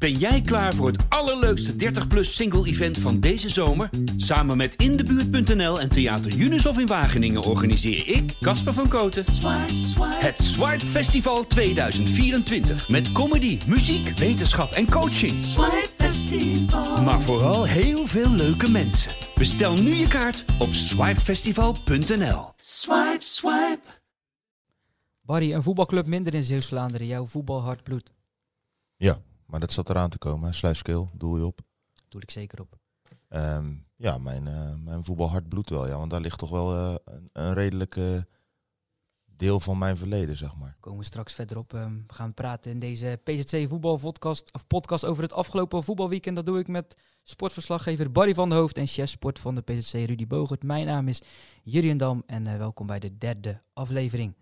[0.00, 3.90] Ben jij klaar voor het allerleukste 30-plus single-event van deze zomer?
[4.16, 9.24] Samen met Indebuurt.nl en Theater Unisof in Wageningen organiseer ik, Casper van Koten,
[10.00, 12.88] het Swipe Festival 2024.
[12.88, 15.32] Met comedy, muziek, wetenschap en coaching.
[17.04, 19.12] Maar vooral heel veel leuke mensen.
[19.34, 22.52] Bestel nu je kaart op swipefestival.nl.
[22.56, 23.80] Swipe, swipe.
[25.22, 27.06] Barry, een voetbalclub minder in Zeeuws-Vlaanderen.
[27.06, 28.12] Jouw voetbal hard bloed.
[28.96, 29.20] Ja,
[29.50, 30.54] maar dat zat eraan te komen.
[30.54, 31.60] Sluiskeel, doel je op.
[32.08, 32.78] Doe ik zeker op.
[33.28, 35.88] Ehm, ja, mijn, eh, mijn voetbal hard wel.
[35.88, 38.04] Ja, want daar ligt toch wel eh, een, een redelijk eh,
[39.24, 40.76] deel van mijn verleden, zeg maar.
[40.80, 41.74] Komen we straks verder op.
[41.74, 46.36] Ehm, we gaan praten in deze PZC voetbalpodcast of podcast over het afgelopen voetbalweekend.
[46.36, 49.92] Dat doe ik met sportverslaggever Barry van der Hoofd en chef sport van de PZC
[49.92, 50.62] Rudy Bogert.
[50.62, 51.22] Mijn naam is
[51.62, 54.34] Jurien Dam en welkom bij de derde aflevering.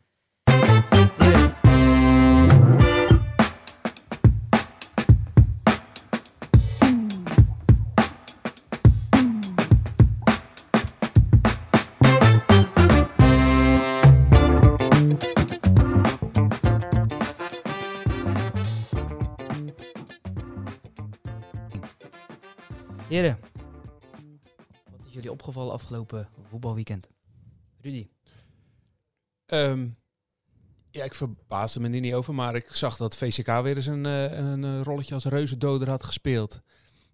[23.27, 27.11] Wat is jullie opgevallen afgelopen voetbalweekend?
[27.80, 28.08] Rudy.
[29.47, 29.88] Ehm,
[30.91, 34.06] ja, ik verbaasde me er niet over, maar ik zag dat VCK weer eens een,
[34.06, 36.60] eh, een eh, rolletje als reuzendoder had gespeeld.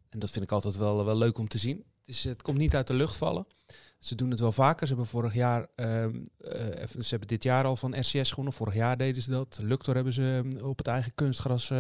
[0.08, 1.76] En dat vind ik altijd wel, wel leuk om te zien.
[1.76, 3.46] Het, is, het komt niet uit de lucht vallen.
[3.98, 4.86] Ze doen het wel vaker.
[4.86, 8.52] Ze hebben vorig jaar, ehm, eh, ze hebben dit jaar al van RCS gewonnen.
[8.52, 9.58] Vorig jaar deden ze dat.
[9.62, 11.72] Luctor hebben ze ehm, op het eigen kunstgras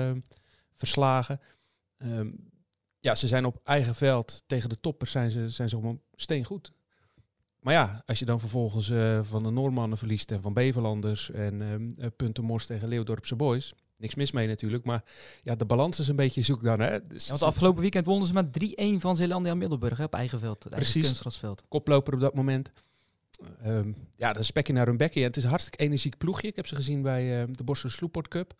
[0.74, 1.40] verslagen.
[3.04, 6.72] Ja, ze zijn op eigen veld tegen de toppers zijn ze, zijn ze gewoon steengoed.
[7.60, 11.62] Maar ja, als je dan vervolgens eh, van de Noormannen verliest en van Beverlanders en
[11.62, 13.74] ehm eh, punten morst tegen Leeuwdorpse Boys.
[13.96, 15.04] Niks mis mee natuurlijk, maar
[15.42, 16.80] ja, de balans is een beetje zoek dan.
[16.80, 17.06] Hè?
[17.06, 20.38] Dus Ja, want afgelopen weekend wonnen ze met 3-1 van Zeelandia Middelburg hè, op eigen
[20.38, 20.62] veld.
[20.62, 21.04] Eigen Precies.
[21.06, 21.62] kunstgrasveld.
[21.68, 22.72] koploper op dat moment.
[23.62, 25.20] Ehm, ja, dat is spekje naar hun bekje.
[25.20, 26.48] En het is een hartstikke energiek ploegje.
[26.48, 28.54] Ik heb ze gezien bij eh, de Borstel Sloeport Cup.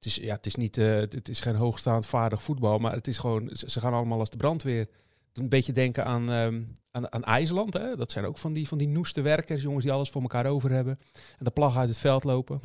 [0.00, 3.06] Het is, ja, het is, niet, eh, het is geen hoogstaand vaardig voetbal, maar het
[3.06, 4.88] is gewoon, ze, gaan allemaal als de brandweer.
[5.32, 7.72] Een beetje denken aan, ehm, aan, aan IJsland.
[7.72, 7.96] Hè?
[7.96, 10.70] Dat zijn ook van die, van die noeste werkers, jongens die alles voor elkaar over
[10.70, 10.98] hebben.
[11.38, 12.60] En de plag uit het veld lopen.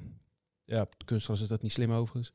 [0.66, 2.34] Ja, kunstgras is dat niet slim overigens.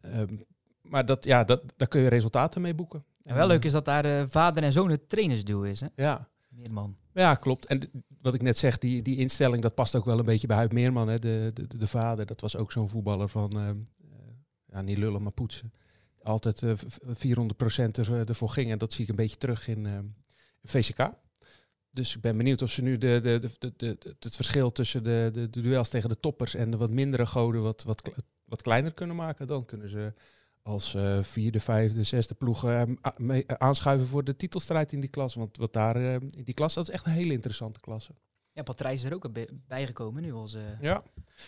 [0.00, 0.36] Ehm,
[0.80, 3.04] maar dat, ja, dat, daar kun je resultaten mee boeken.
[3.22, 5.80] En wel leuk is dat daar eh, vader en zoon het trainersduo is.
[5.80, 5.86] Hè?
[5.96, 6.96] Ja, Meerman.
[7.12, 7.66] Ja, klopt.
[7.66, 10.56] En wat ik net zeg, die, die instelling, dat past ook wel een beetje bij
[10.56, 11.08] Huib Meerman.
[11.08, 11.18] Hè?
[11.18, 13.76] De, de, de, de vader, dat was ook zo'n voetballer van, ehm,
[14.74, 15.72] eh, niet lullen, maar poetsen.
[16.22, 18.70] Altijd eh, v- v- 400 procent er, ervoor ging.
[18.70, 20.04] En dat zie ik een beetje terug in ehm,
[20.62, 21.10] VCK.
[21.90, 25.30] Dus ik ben benieuwd of ze nu de, de, de, de, het verschil tussen de,
[25.32, 28.10] de, duels tegen de toppers en de wat mindere goden wat, wat,
[28.44, 29.46] wat kleiner kunnen maken.
[29.46, 30.12] Dan kunnen ze
[30.62, 35.00] als eh, vierde, vijfde, zesde ploeg eh, a- mee- eh, aanschuiven voor de titelstrijd in
[35.00, 35.34] die klas.
[35.34, 38.12] Want wat daar eh, in die klas, dat is echt een hele interessante klasse.
[38.54, 41.02] Ja, Patrijs is er ook bij- bijgekomen nu als, eh Ja, als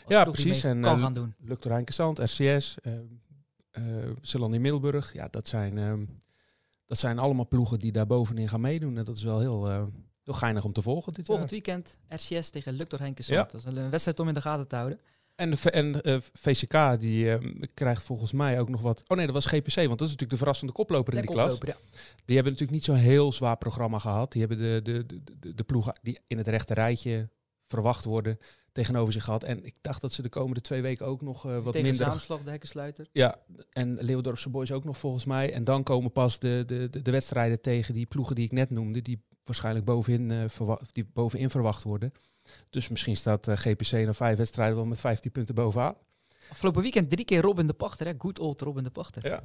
[0.06, 0.65] Ja, precies.
[0.65, 1.34] En, kan eh, gaan doen.
[1.39, 2.94] Luctor Heinkensand, RCS, uh,
[4.21, 5.12] Zeeland Middelburg.
[5.12, 6.05] Ja, dat zijn, ehm,
[6.87, 8.99] dat zijn allemaal ploegen die daar bovenin gaan meedoen.
[8.99, 9.84] En dat is wel heel, eh,
[10.22, 11.61] heel geinig om te volgen dit Volgend jaar.
[11.62, 13.27] weekend RCS tegen Luctor Henkes.
[13.27, 13.43] Ja.
[13.43, 15.00] Dat is een wedstrijd om in de gaten te houden.
[15.36, 19.02] En, de, en eh, VCK die ehm, krijgt volgens mij ook nog wat...
[19.06, 21.58] Oh nee, dat was GPC, want dat is natuurlijk de verrassende koploper in die klas.
[21.60, 21.76] Ja.
[22.24, 24.32] Die hebben natuurlijk niet zo'n heel zwaar programma gehad.
[24.32, 25.06] Die hebben de, de,
[25.41, 27.28] de, de, ploegen die in het rechte rijtje
[27.69, 28.38] verwacht worden
[28.72, 29.42] tegenover zich gehad.
[29.42, 32.06] En ik dacht dat ze de komende twee weken ook nog eh, wat tegen minder...
[32.06, 33.08] Zaanslag, de hekkensluiter.
[33.12, 33.36] Ja,
[33.72, 35.52] en Leeuwdorpse Boys ook nog volgens mij.
[35.52, 38.70] En dan komen pas de, de, de, de wedstrijden tegen die ploegen die ik net
[38.70, 42.12] noemde, die waarschijnlijk bovenin, verwa- die bovenin verwacht worden.
[42.70, 45.94] Dus misschien staat eh, GPC na vijf wedstrijden wel met 15 punten bovenaan.
[46.50, 48.06] Afgelopen weekend drie keer Robin de Pachter.
[48.06, 48.12] Hè?
[48.18, 49.28] Good old Robin de Pachter.
[49.28, 49.42] Ja.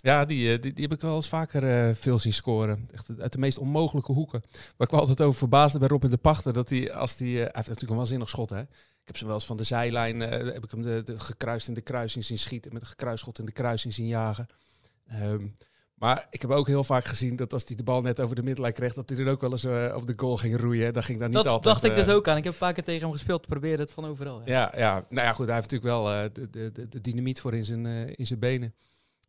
[0.00, 2.88] Ja, die, eh, die, die heb ik wel eens vaker eh, veel zien scoren.
[2.92, 4.42] Echt uit de meest onmogelijke hoeken.
[4.50, 6.52] Waar ik me altijd over verbaasde bij Robin de Pachter.
[6.52, 8.50] Dat hij, als die, hij heeft natuurlijk een waanzinnig schot.
[8.50, 8.60] Hè?
[8.60, 11.74] Ik heb ze wel eens van de zijlijn, heb ik hem de, de gekruist in
[11.74, 12.72] de kruising zien schieten.
[12.72, 14.46] Met een gekruisschot in de kruising zien jagen.
[15.06, 15.46] Ehm,
[15.98, 18.42] maar ik heb ook heel vaak gezien dat als hij de bal net over de
[18.42, 20.92] middenlijn kreeg, dat hij dan ook wel eens eh, op de goal ging roeien.
[20.92, 21.64] Dat ging dan niet Dat altijd.
[21.64, 22.36] dacht ik eh, dus ook aan.
[22.36, 23.46] Ik heb een paar keer tegen hem gespeeld.
[23.46, 24.42] Probeerde het van overal.
[24.44, 24.52] Ja.
[24.54, 25.46] ja, ja, nou ja, goed.
[25.46, 28.26] Hij heeft natuurlijk wel eh, de, de, de, de dynamiet voor in zijn, eh, in
[28.26, 28.74] zijn benen.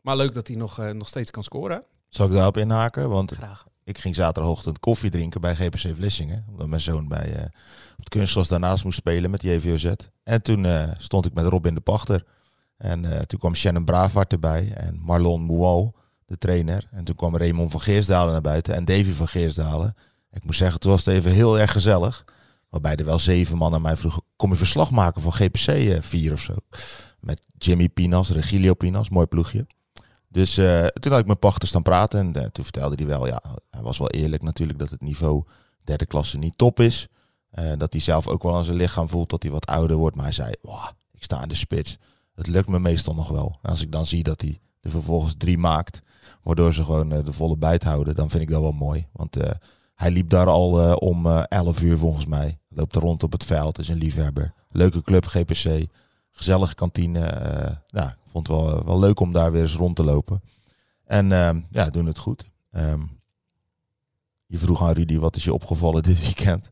[0.01, 1.83] Maar leuk dat hij nog, eh, nog steeds kan scoren.
[2.10, 3.10] Zal ik daarop inhaken?
[3.10, 3.66] Want Graag.
[3.83, 6.45] ik ging zaterdagochtend koffie drinken bij GPC Vlissingen.
[6.50, 7.44] Omdat mijn zoon bij, eh,
[7.92, 9.94] op het kunstgras daarnaast moest spelen met die JVOZ.
[10.24, 12.24] En toen eh, stond ik met Robin de Pachter.
[12.77, 15.95] En eh, toen kwam Shannon Braafhart erbij en Marlon Moual,
[16.29, 16.87] de trainer.
[16.91, 19.95] En toen kwam Raymond van Geersdalen naar buiten en Davy van Geersdalen.
[20.31, 22.25] Ik moet zeggen, toen was het even heel erg gezellig.
[22.69, 26.33] Waarbij er wel zeven man aan mij vroegen, kom je verslag maken van GPC 4
[26.33, 26.55] of zo?
[27.19, 29.67] Met Jimmy Pinas, Regilio Pinas, mooi ploegje.
[30.27, 33.27] Dus uh, toen had ik mijn pachter staan praten en uh, toen vertelde hij wel,
[33.27, 35.43] ja, hij was wel eerlijk natuurlijk dat het niveau
[35.83, 37.07] derde klasse niet top is.
[37.59, 40.15] Uh, dat hij zelf ook wel aan zijn lichaam voelt dat hij wat ouder wordt.
[40.15, 40.51] Maar hij zei,
[41.11, 41.97] ik sta in de spits.
[42.35, 43.57] Het lukt me meestal nog wel.
[43.61, 45.99] Als ik dan zie dat hij er vervolgens drie maakt,
[46.44, 49.07] waardoor ze gewoon de volle bijt houden, dan vind ik dat wel mooi.
[49.12, 49.38] Want
[49.95, 52.59] hij liep daar al om 11 uur volgens mij.
[52.69, 54.53] Loopt er rond op het veld, is een liefhebber.
[54.68, 55.86] Leuke club, GPC.
[56.31, 57.19] Gezellige kantine.
[57.89, 60.41] nou, ik vond het wel, wel leuk om daar weer eens rond te lopen.
[61.09, 62.50] En uh, ja, doen het goed.
[62.71, 63.09] Um,
[64.45, 66.69] je vroeg aan Rudy, wat is je opgevallen dit weekend?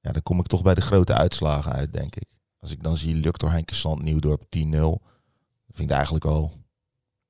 [0.00, 2.28] Ja, dan kom ik toch bij de grote uitslagen uit, denk ik.
[2.60, 4.48] Als ik dan zie Luctor Henkesand Nieuwdorp 10-0.
[5.68, 6.50] vind ik eigenlijk een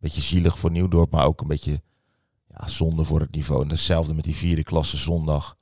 [0.03, 1.83] beetje zielig voor Nieuwdorp, maar ook een beetje
[2.49, 3.63] ja, zonde voor het niveau.
[3.63, 5.57] En hetzelfde met die vierde klasse zondag.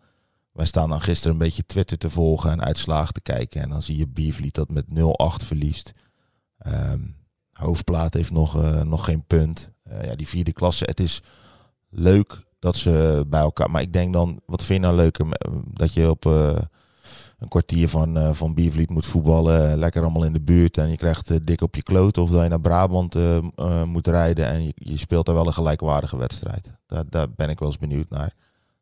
[0.53, 3.63] Wij staan dan gisteren een beetje Twitter te volgen en uitslagen te kijken.
[3.63, 4.91] En dan zie je Biervliet dat met 0-8
[5.47, 5.93] verliest.
[6.67, 7.17] Um,
[7.53, 9.71] Hoofdplaat heeft nog, uh, nog geen punt.
[9.91, 10.85] Uh, ja, die vierde klasse.
[10.85, 11.23] Het is
[11.89, 13.71] leuk dat ze bij elkaar.
[13.71, 15.27] Maar ik denk dan, wat vind je nou leuker?
[15.65, 16.57] Dat je op uh,
[17.41, 19.79] een kwartier van, uh, van Biervliet moet voetballen.
[19.79, 20.79] Lekker allemaal in de buurt.
[20.79, 22.19] En je krijgt dik op je kloot.
[22.19, 23.17] Of dat je naar Brabant
[23.85, 24.47] moet rijden.
[24.47, 26.71] En je, je, speelt daar wel een gelijkwaardige wedstrijd.
[26.87, 28.35] Daar, daar ben ik wel eens benieuwd naar.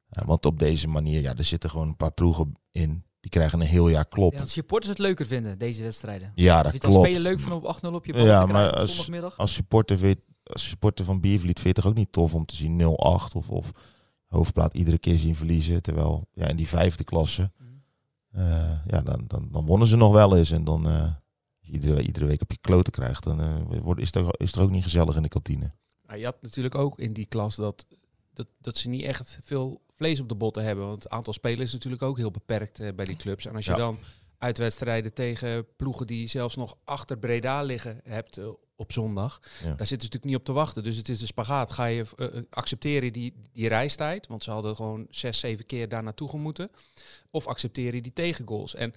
[0.08, 3.66] want op deze manier, ja, er zitten gewoon een paar ploegen in die krijgen een
[3.66, 4.32] heel jaar klop.
[4.32, 6.32] Ja, dat supporters het leuker vinden, deze wedstrijden.
[6.34, 6.94] Ja, dat je klopt.
[6.94, 9.37] Spelen leuk van op 8-0 op je bal ja, te maar op als, zondagmiddag.
[9.37, 12.56] als supporter, weet, als supporter van Biervliet vind je het ook niet tof om te
[12.56, 12.84] zien 0-8
[13.37, 13.72] of, of
[14.26, 15.82] hoofdplaat iedere keer zien verliezen.
[15.82, 17.68] Terwijl ja, in die vijfde klasse, uh,
[18.86, 20.50] ja, dan, dan, dan wonnen ze nog wel eens.
[20.50, 21.12] En dan uh,
[21.60, 24.70] iedere, iedere week op je kloten krijgt, dan uh, wordt, is, het is het ook
[24.70, 25.72] niet gezellig in de kantine.
[26.06, 27.86] Nou, je had natuurlijk ook in die klas dat,
[28.32, 30.86] dat, dat ze niet echt veel vlees op de botten hebben.
[30.86, 33.46] Want het aantal spelers is natuurlijk ook heel beperkt uh, bij die clubs.
[33.46, 33.76] En als je Ja.
[33.76, 33.98] dan
[34.38, 38.48] uitwedstrijden tegen ploegen die zelfs nog achter Breda liggen hebt uh,
[38.80, 39.48] op zondag, Ja.
[39.58, 40.82] daar zitten ze natuurlijk niet op te wachten.
[40.82, 41.70] Dus het is de spagaat.
[41.70, 46.02] Ga je uh, accepteren die, die reistijd, want ze hadden gewoon zes, zeven keer daar
[46.02, 46.70] naartoe gemoeten,
[47.30, 48.75] of accepteer je die tegengoals.
[48.75, 48.92] En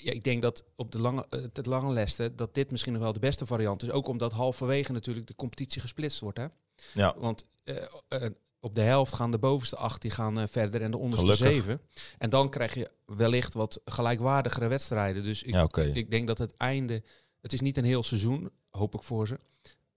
[0.00, 3.12] ja, ik denk dat op de lange, het lange lessen dat dit misschien nog wel
[3.12, 3.90] de beste variant is.
[3.90, 6.38] Ook omdat halverwege natuurlijk de competitie gesplitst wordt.
[6.38, 6.46] Hè?
[6.92, 7.14] Ja.
[7.18, 7.76] Want uh,
[8.08, 8.28] uh,
[8.60, 11.48] op de helft gaan de bovenste acht die gaan uh, verder en de onderste Gelukkig.
[11.48, 11.80] zeven.
[12.18, 15.22] En dan krijg je wellicht wat gelijkwaardigere wedstrijden.
[15.22, 17.02] Dus ik, Ja, ik denk dat het einde,
[17.46, 19.38] het is niet een heel seizoen, hoop ik voor ze.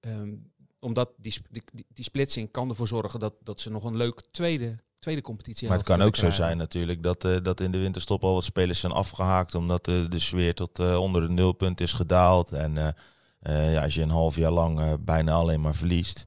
[0.01, 1.63] Um, omdat die, die,
[1.93, 5.77] die, splitsing kan ervoor zorgen dat, dat ze nog een leuk tweede, tweede competitie Maar
[5.77, 8.79] het kan ook zo zijn natuurlijk dat, uh, dat in de winterstop al wat spelers
[8.79, 9.55] zijn afgehaakt.
[9.55, 12.51] Omdat uh, de sfeer tot uh, onder het nulpunt is gedaald.
[12.51, 12.95] En
[13.41, 16.25] ja, als je een half jaar lang bijna alleen maar verliest.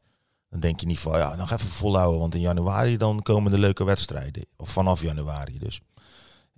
[0.50, 2.20] Dan denk je niet van, ja, nog even volhouden.
[2.20, 4.46] Want in januari dan komen de leuke wedstrijden.
[4.56, 5.80] Of vanaf januari dus.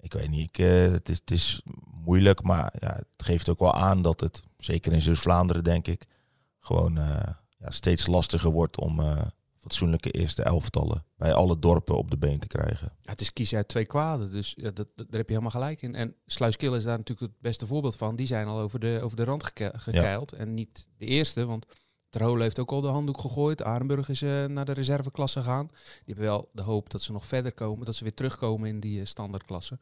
[0.05, 1.63] Ik weet niet, ik, uh, het, is, het is
[2.05, 2.43] moeilijk.
[2.43, 6.07] Maar ja, het geeft ook wel aan dat het, zeker in Zuid-Vlaanderen denk ik,
[6.59, 7.23] gewoon uh,
[7.59, 9.23] ja, steeds lastiger wordt om uh,
[9.59, 12.93] fatsoenlijke eerste elftallen bij alle dorpen op de been te krijgen.
[13.01, 15.51] Ja, het is kiezen uit twee kwaden, dus ja, dat, dat, daar heb je helemaal
[15.51, 15.95] gelijk in.
[15.95, 18.17] En Sluiskil is daar natuurlijk het beste voorbeeld van.
[18.17, 20.33] Die zijn al over de, over de rand geke gekeild.
[20.33, 21.67] En niet de eerste, want
[22.15, 23.63] Terhole heeft ook al de handdoek gegooid.
[23.63, 25.67] Arenburg is uh, naar de reserveklasse gegaan.
[25.67, 28.81] Die hebben wel de hoop dat ze nog verder komen, dat ze weer terugkomen in
[28.81, 29.79] die uh, standaardklasse.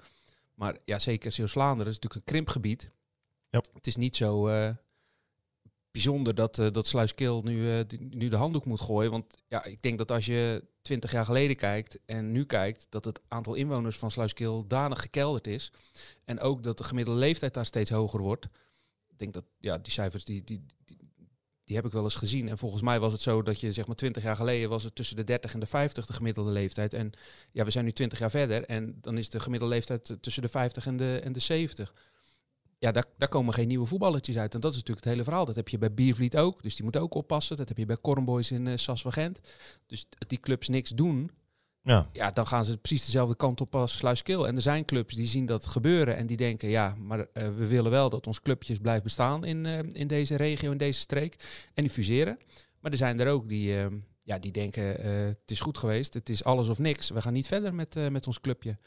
[0.54, 2.90] Maar ja, zeker Zeeuws-Vlaanderen is natuurlijk een krimpgebied.
[3.50, 3.66] Yep.
[3.74, 4.70] Het is niet zo uh,
[5.90, 9.10] bijzonder dat, dat Sluiskil nu, nu de handdoek moet gooien.
[9.10, 13.04] Want ja, ik denk dat als je twintig jaar geleden kijkt en nu kijkt, dat
[13.04, 15.72] het aantal inwoners van Sluiskil danig gekelderd is.
[16.24, 18.44] En ook dat de gemiddelde leeftijd daar steeds hoger wordt.
[19.08, 20.64] Ik denk dat ja, die cijfers die, die,
[21.72, 22.48] die, heb ik wel eens gezien.
[22.48, 24.94] En volgens mij was het zo dat je zeg maar 20 jaar geleden was het
[24.94, 26.94] tussen de 30 en de 50 de gemiddelde leeftijd.
[26.94, 27.12] En
[27.52, 30.48] ja, we zijn nu 20 jaar verder en dan is de gemiddelde leeftijd tussen de
[30.48, 31.94] 50 en de, en de 70.
[32.78, 34.54] Ja, daar, daar komen geen nieuwe voetballetjes uit.
[34.54, 35.44] En dat is natuurlijk het hele verhaal.
[35.44, 36.62] Dat heb je bij Biervliet ook.
[36.62, 37.56] Dus die moet ook oppassen.
[37.56, 39.40] Dat heb je bij Cornboys in uh, Sas van Gent.
[39.86, 41.30] Dus die clubs niks doen.
[41.84, 42.08] Ja.
[42.12, 44.46] ja, dan gaan ze precies dezelfde kant op als Sluiskil.
[44.46, 47.66] En er zijn clubs die zien dat gebeuren en die denken, ja, maar uh, we
[47.66, 51.34] willen wel dat ons clubjes blijft bestaan in, uh, in deze regio, in deze streek.
[51.74, 52.38] En die fuseren.
[52.80, 53.86] Maar er zijn er ook die, uh,
[54.22, 54.84] ja, die denken,
[55.26, 57.10] het is goed geweest, het is alles of niks.
[57.10, 58.78] We gaan niet verder met, met ons clubje.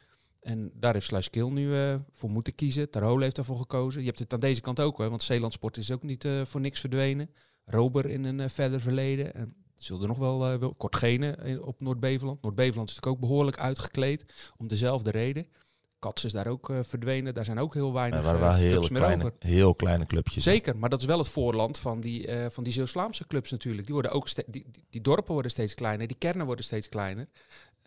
[0.42, 2.90] En daar heeft Sluiskil nu voor moeten kiezen.
[2.90, 4.02] Terhole heeft daarvoor gekozen.
[4.02, 6.80] Je hebt het aan deze kant ook, hè, want Zeelandsport is ook niet voor niks
[6.80, 7.30] verdwenen.
[7.66, 9.56] Rober in een verder verleden.
[9.76, 12.42] En zullen er nog wel, uh, wel Kortgene op Noord-Beveland.
[12.42, 14.26] Noord-Beveland is natuurlijk ook behoorlijk uitgekleed
[14.58, 15.48] om dezelfde reden.
[16.00, 17.34] Kats is daar ook uh, verdwenen.
[17.34, 19.36] Daar zijn ook heel weinig ja, waren wel uh, heel kleine, over.
[19.40, 20.44] heel kleine clubjes.
[20.44, 23.86] Zeker, maar dat is wel het voorland van die, uh, van die Zeeuws-Vlaamse clubs natuurlijk.
[23.86, 27.28] Die, worden ook die, die, die, dorpen worden steeds kleiner, die kernen worden steeds kleiner.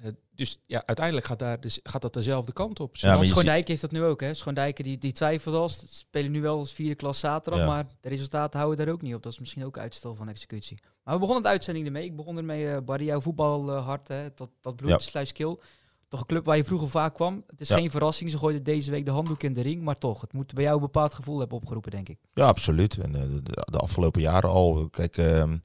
[0.03, 2.97] Eh, dus ja, uiteindelijk gaat, daar dus, gaat dat dezelfde kant op.
[2.97, 4.35] Ja, want Schoondijk heeft dat nu ook, hè?
[4.35, 5.69] Schoondijken die, die twijfelt al.
[5.69, 7.67] Ze spelen nu wel als vierde klas zaterdag, Ja.
[7.67, 9.23] maar de resultaten houden daar ook niet op.
[9.23, 10.79] Dat is misschien ook uitstel van executie.
[11.05, 12.05] Maar we begonnen de uitzending ermee.
[12.05, 14.29] Ik begon ermee, eh Barry, jouw voetbalhart, hè?
[14.35, 14.99] Dat, dat bloed, Ja.
[14.99, 15.61] Sluiskil.
[16.09, 17.45] Toch een club waar je vroeger vaak kwam.
[17.47, 17.77] Het is Ja.
[17.77, 19.83] geen verrassing, ze gooiden deze week de handdoek in de ring.
[19.83, 22.19] Maar toch, het moet bij jou een bepaald gevoel hebben opgeroepen, denk ik.
[22.35, 22.99] Ja, absoluut.
[22.99, 24.89] En eh, de, de- de afgelopen jaren al.
[24.91, 25.57] Kijk, ehm,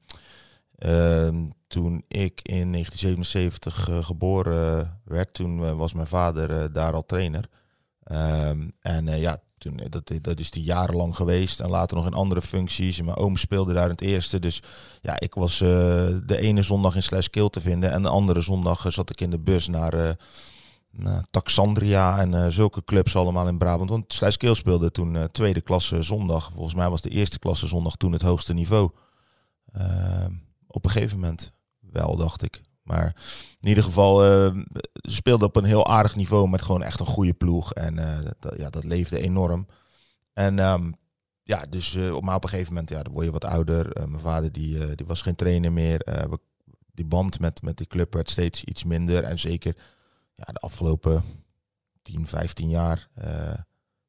[0.77, 6.93] ehm, toen ik in 1977 eh, geboren werd, toen eh, was mijn vader eh, daar
[6.93, 7.49] al trainer.
[8.03, 11.59] Ehm, en ja, toen, dat, dat is die jarenlang geweest.
[11.59, 12.99] En later nog in andere functies.
[12.99, 14.39] En mijn oom speelde daar in het eerste.
[14.39, 14.61] Dus
[15.01, 17.91] ja, ik was de ene zondag in Sluiskil te vinden.
[17.91, 20.17] En de andere zondag zat ik in de bus naar...
[21.29, 23.89] Taxandria en zulke clubs allemaal in Brabant.
[23.89, 26.51] Want Sluiskeel speelde toen tweede klasse zondag.
[26.53, 28.91] Volgens mij was de eerste klasse zondag toen het hoogste niveau.
[29.71, 30.31] Ehm,
[30.67, 31.53] op een gegeven moment
[31.93, 32.61] wel, dacht ik.
[32.83, 33.15] Maar
[33.59, 34.55] in ieder geval, eh,
[35.01, 37.73] ze speelden op een heel aardig niveau met gewoon echt een goede ploeg.
[37.73, 39.67] En eh, dat, ja, dat leefde enorm.
[40.33, 40.91] En ehm,
[41.43, 43.91] ja, dus eh, op, maar op een gegeven moment, ja, dan word je wat ouder.
[43.91, 46.01] Eh, mijn vader die, eh, die was geen trainer meer.
[46.01, 46.39] Eh, we,
[46.93, 49.23] die band met, met die club werd steeds iets minder.
[49.23, 49.75] En zeker
[50.35, 51.23] ja, de afgelopen
[52.01, 53.53] 10, 15 jaar eh,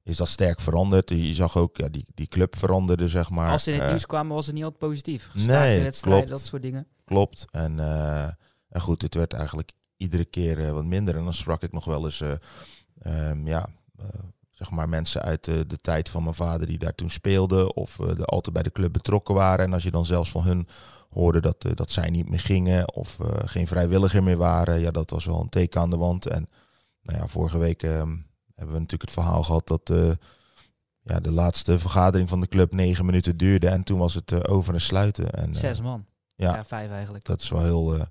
[0.02, 1.10] is dat sterk veranderd.
[1.10, 3.50] Je zag ook, ja, die, die club veranderde, zeg maar.
[3.50, 5.30] Als ze in het Eh, nieuws kwamen, was het niet altijd positief.
[5.34, 6.28] Nee, wedstrijden, klopt.
[6.28, 6.86] dat soort dingen.
[7.04, 7.44] Klopt.
[7.50, 8.28] En, eh,
[8.68, 11.16] en goed, het werd eigenlijk iedere keer eh, wat minder.
[11.16, 12.32] En dan sprak ik nog wel eens, eh,
[13.02, 13.68] ehm, ja,
[14.50, 17.76] zeg maar mensen uit de tijd van mijn vader die daar toen speelden.
[17.76, 19.64] Of de, altijd bij de club betrokken waren.
[19.64, 20.68] En als je dan zelfs van hun
[21.10, 24.80] hoorde dat, dat zij niet meer gingen of geen vrijwilliger meer waren.
[24.80, 26.26] Ja, dat was wel een teken aan de wand.
[26.26, 26.48] En
[27.02, 28.16] nou ja, vorige week ehm,
[28.54, 29.92] hebben we natuurlijk het verhaal gehad dat...
[31.02, 34.74] ja, de laatste vergadering van de club negen minuten duurde en toen was het over
[34.74, 35.32] en sluiten.
[35.32, 36.06] En, Zes man.
[36.36, 36.54] Ja.
[36.54, 37.24] Ja, vijf eigenlijk.
[37.24, 38.06] dat is wel heel, eh,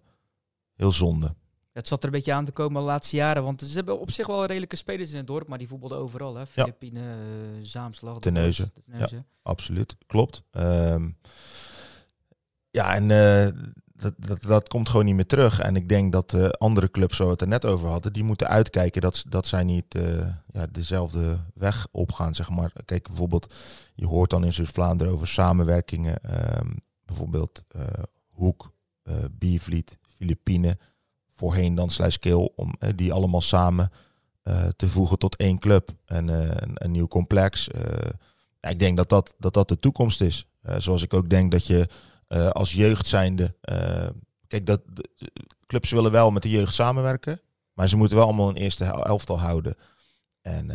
[0.76, 1.36] heel zonde.
[1.72, 3.44] Het zat er een beetje aan te komen de laatste jaren.
[3.44, 6.36] Want ze hebben op zich wel redelijke spelers in het dorp, maar die voetbalden overal.
[6.36, 6.46] Hè?
[6.48, 7.18] Filipine, eh,
[7.62, 8.72] Zaamslag, Terneuzen.
[8.86, 9.26] Terneuzen.
[9.42, 10.44] Absoluut, klopt.
[10.52, 11.10] Ehm,
[12.70, 13.48] ja, en eh,
[13.86, 15.60] dat, dat, dat komt gewoon niet meer terug.
[15.60, 18.48] En ik denk dat andere clubs, zoals we het er net over hadden, die moeten
[18.48, 19.96] uitkijken dat, dat zij niet
[20.52, 22.36] ja, dezelfde weg opgaan.
[22.36, 22.72] Zeg maar.
[22.86, 23.54] Kijk, bijvoorbeeld,
[23.96, 26.18] je hoort dan in Zuid-Vlaanderen over samenwerkingen.
[26.24, 26.72] ehm,
[27.06, 27.84] bijvoorbeeld eh,
[28.30, 30.78] Hoek, eh Biervliet, Filipine.
[31.36, 33.92] Voorheen dan Sluiskeel, om eh, die allemaal samen
[34.76, 35.90] te voegen tot één club.
[36.06, 37.68] En een, een nieuw complex.
[38.60, 40.48] ik denk dat dat, dat dat de toekomst is.
[40.78, 41.88] Zoals ik ook denk dat je
[42.52, 43.56] als jeugd zijnde...
[44.48, 44.82] kijk, dat,
[45.66, 47.42] clubs willen wel met de jeugd samenwerken.
[47.74, 49.76] Maar ze moeten wel allemaal een eerste elftal houden.
[50.42, 50.66] En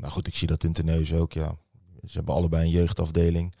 [0.00, 1.32] maar goed, ik zie dat in Terneuzen ook.
[1.32, 1.58] Ja.
[2.04, 3.54] Ze hebben allebei een jeugdafdeling.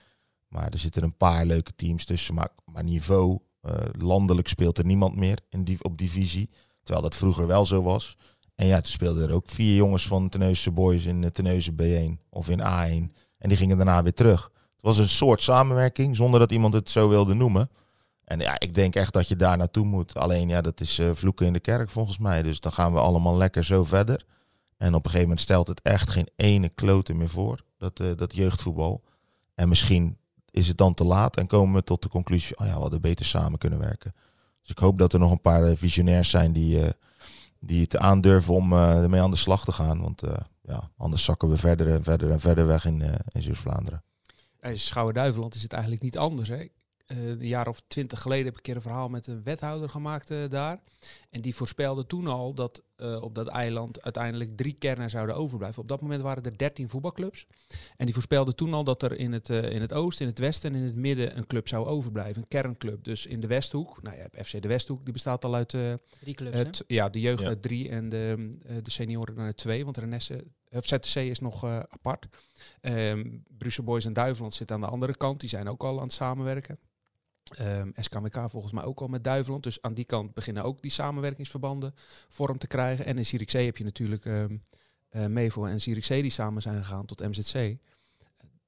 [0.48, 2.34] Maar er zitten een paar leuke teams tussen.
[2.34, 6.50] Maar, maar niveau, eh, landelijk speelt er niemand meer in die, op divisie.
[6.82, 8.16] Terwijl dat vroeger wel zo was.
[8.54, 12.28] En ja, toen speelden er ook vier jongens van Terneuzen Boys in uh, Terneuzen B1
[12.30, 13.14] of in A1.
[13.38, 14.50] En die gingen daarna weer terug.
[14.52, 17.70] Het was een soort samenwerking, zonder dat iemand het zo wilde noemen.
[18.24, 20.14] En ja, ik denk echt dat je daar naartoe moet.
[20.14, 22.42] Alleen ja, dat is eh, vloeken in de kerk volgens mij.
[22.42, 24.24] Dus dan gaan we allemaal lekker zo verder.
[24.76, 28.06] En op een gegeven moment stelt het echt geen ene klote meer voor, dat, eh,
[28.16, 29.02] dat jeugdvoetbal.
[29.54, 30.18] En misschien
[30.58, 33.00] is het dan te laat en komen we tot de conclusie, oh ja, we hadden
[33.00, 34.14] beter samen kunnen werken.
[34.60, 36.90] Dus ik hoop dat er nog een paar eh, visionairs zijn die, eh,
[37.60, 40.00] die het aandurven om eh, ermee aan de slag te gaan.
[40.00, 40.22] Want
[40.62, 44.02] ja, anders zakken we verder en verder en verder weg in, in Zuid-Vlaanderen.
[44.72, 46.48] Schouwen-Duiveland is het eigenlijk niet anders.
[46.48, 46.66] Hè?
[47.08, 49.88] Eh, een jaar of twintig geleden heb ik een keer een verhaal met een wethouder
[49.88, 50.80] gemaakt eh, daar.
[51.30, 55.82] En die voorspelde toen al dat eh, op dat eiland uiteindelijk drie kernen zouden overblijven.
[55.82, 57.46] Op dat moment waren er dertien voetbalclubs.
[57.96, 60.40] En die voorspelde toen al dat er in het, eh, in het oosten, in het
[60.40, 62.42] westen en in het midden een club zou overblijven.
[62.42, 63.04] Een kernclub.
[63.04, 66.34] Dus in de Westhoek, nou ja, FC de Westhoek, die bestaat al uit eh, Drie
[66.34, 67.48] clubs, het, ja, de jeugd Ja.
[67.48, 69.84] uit drie en de, eh, de senioren uit twee.
[69.84, 72.26] Want Renesse, of ZTC is nog eh, apart.
[72.80, 75.40] Ehm Brussel Boys en Duiveland zitten aan de andere kant.
[75.40, 76.78] Die zijn ook al aan het samenwerken.
[77.56, 79.62] Ehm SKMK volgens mij ook al met Duiveland.
[79.62, 81.94] Dus aan die kant beginnen ook die samenwerkingsverbanden
[82.28, 83.04] vorm te krijgen.
[83.04, 84.24] En in Zierikzee heb je natuurlijk
[85.08, 87.76] eh, Mevo en Zierikzee die samen zijn gegaan tot MZC.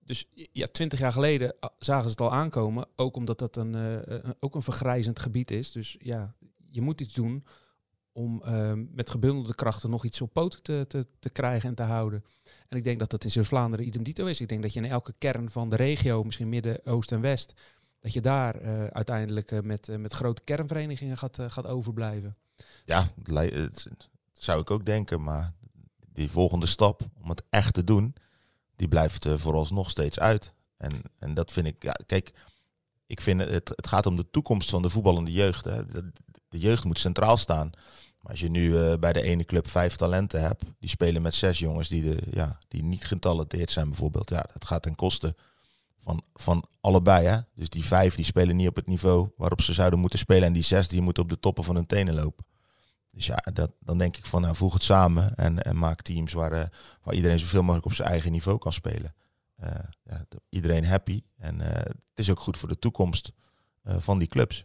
[0.04, 2.86] Dus ja, twintig jaar geleden zagen ze het al aankomen.
[2.96, 5.72] Ook omdat dat een, eh, eh, ook een vergrijzend gebied is.
[5.72, 6.34] Dus ja,
[6.70, 7.44] je moet iets doen
[8.12, 11.82] om ehm, met gebundelde krachten nog iets op poten te, te, te krijgen en te
[11.82, 12.24] houden.
[12.68, 14.40] En ik denk dat dat in Zuid-Vlaanderen idem dito is.
[14.40, 17.52] Ik denk dat je in elke kern van de regio, misschien midden, oost en west,
[18.00, 22.36] dat je daar eh, uiteindelijk eh, met, eh, met grote kernverenigingen gaat, gaat overblijven.
[22.84, 23.88] Ja, het
[24.32, 25.22] zou ik ook denken.
[25.22, 25.52] Maar
[26.12, 28.14] die volgende stap om het echt te doen,
[28.76, 30.52] die blijft vooralsnog steeds uit.
[30.76, 32.32] En, en dat vind ik, ja, kijk,
[33.06, 35.64] ik vind het, het gaat om de toekomst van de voetballende jeugd.
[35.64, 35.86] Hè.
[35.86, 36.12] De,
[36.48, 37.70] jeugd moet centraal staan.
[38.20, 41.58] Maar als je nu bij de ene club vijf talenten hebt, die spelen met zes
[41.58, 44.30] jongens die, de, ja, die niet getalenteerd zijn bijvoorbeeld.
[44.30, 45.34] Ja, dat gaat ten koste
[46.00, 47.26] van, van allebei.
[47.26, 47.38] Hè?
[47.54, 50.44] Dus die vijf die spelen niet op het niveau waarop ze zouden moeten spelen.
[50.44, 52.44] En die zes die moeten op de toppen van hun tenen lopen.
[53.12, 56.32] Dus ja, dat, dan denk ik van nou, voeg het samen en, en maak teams
[56.32, 56.62] waar, uh,
[57.02, 59.14] waar iedereen zoveel mogelijk op zijn eigen niveau kan spelen.
[59.62, 59.68] Uh,
[60.04, 61.22] ja, iedereen happy.
[61.36, 63.32] En uh, het is ook goed voor de toekomst
[63.84, 64.64] van die clubs.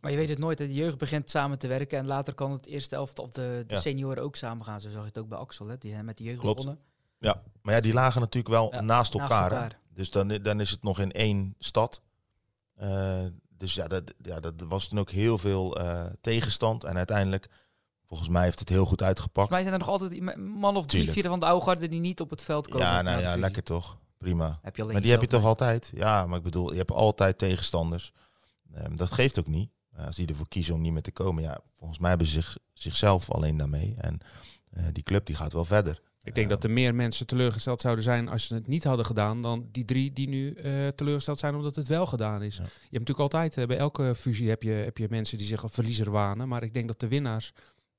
[0.00, 0.58] Maar je weet het nooit.
[0.58, 3.74] De jeugd begint samen te werken en later kan het eerste elftal of de, de
[3.74, 3.80] ja.
[3.80, 4.80] senioren ook samen gaan.
[4.80, 6.56] Zo zag je het ook bij Axel, hè, die met de jeugd Klopt.
[6.56, 6.82] begonnen.
[7.18, 9.78] Ja, maar ja, die lagen natuurlijk wel ja, naast, elkaar, naast elkaar.
[10.00, 12.02] Dus dan, dan is het nog in één stad.
[12.82, 16.84] Uh, dus ja dat, ja, dat was toen ook heel veel uh, tegenstand.
[16.84, 17.48] En uiteindelijk,
[18.04, 19.48] volgens mij heeft het heel goed uitgepakt.
[19.48, 22.00] Volgens mij zijn er nog altijd man of drie, vier van de oude garde die
[22.00, 22.86] niet op het veld komen.
[22.86, 23.98] Ja, nou ja, lekker toch.
[24.18, 24.58] Prima.
[24.62, 25.90] Heb je maar die heb je toch altijd?
[25.94, 28.12] Ja, maar ik bedoel, je hebt altijd tegenstanders.
[28.76, 29.70] Um, dat geeft ook niet.
[29.98, 31.42] Uh, als die ervoor kiezen om niet meer te komen.
[31.42, 33.94] Ja, volgens mij hebben ze zich, zichzelf alleen daarmee.
[33.96, 34.20] En
[34.92, 36.02] die club die gaat wel verder.
[36.22, 39.42] Ik denk dat er meer mensen teleurgesteld zouden zijn als ze het niet hadden gedaan
[39.42, 42.56] dan die drie die nu uh, teleurgesteld zijn omdat het wel gedaan is.
[42.56, 42.62] Ja.
[42.62, 45.62] Je hebt natuurlijk altijd, uh, bij elke fusie heb je, heb je mensen die zich
[45.62, 47.52] een verliezer wanen, maar ik denk dat de winnaars,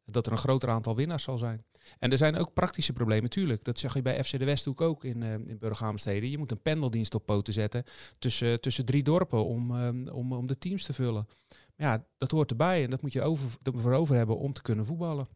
[0.06, 1.64] dat er een groter aantal winnaars zal zijn.
[2.00, 3.64] En er zijn ook praktische problemen, natuurlijk.
[3.64, 6.30] Dat zeg je bij FC de Westhoek ook in, uh, in Burghaamsteden.
[6.30, 7.84] Je moet een pendeldienst op poten zetten
[8.20, 9.72] tussen, tussen drie dorpen om,
[10.10, 11.28] om, om de teams te vullen.
[11.76, 14.86] Ja, dat hoort erbij en dat moet je over, voor over hebben om te kunnen
[14.86, 15.28] voetballen.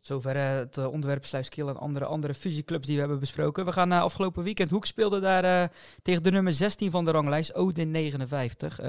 [0.00, 3.64] Zover uh, het uh, onderwerp Sluiskil en andere, andere fusieclubs die we hebben besproken.
[3.64, 4.70] We gaan uh, afgelopen weekend.
[4.70, 5.68] Hoek speelde daar eh,
[6.02, 8.86] tegen de nummer 16 van de ranglijst, Odin 59, 0-2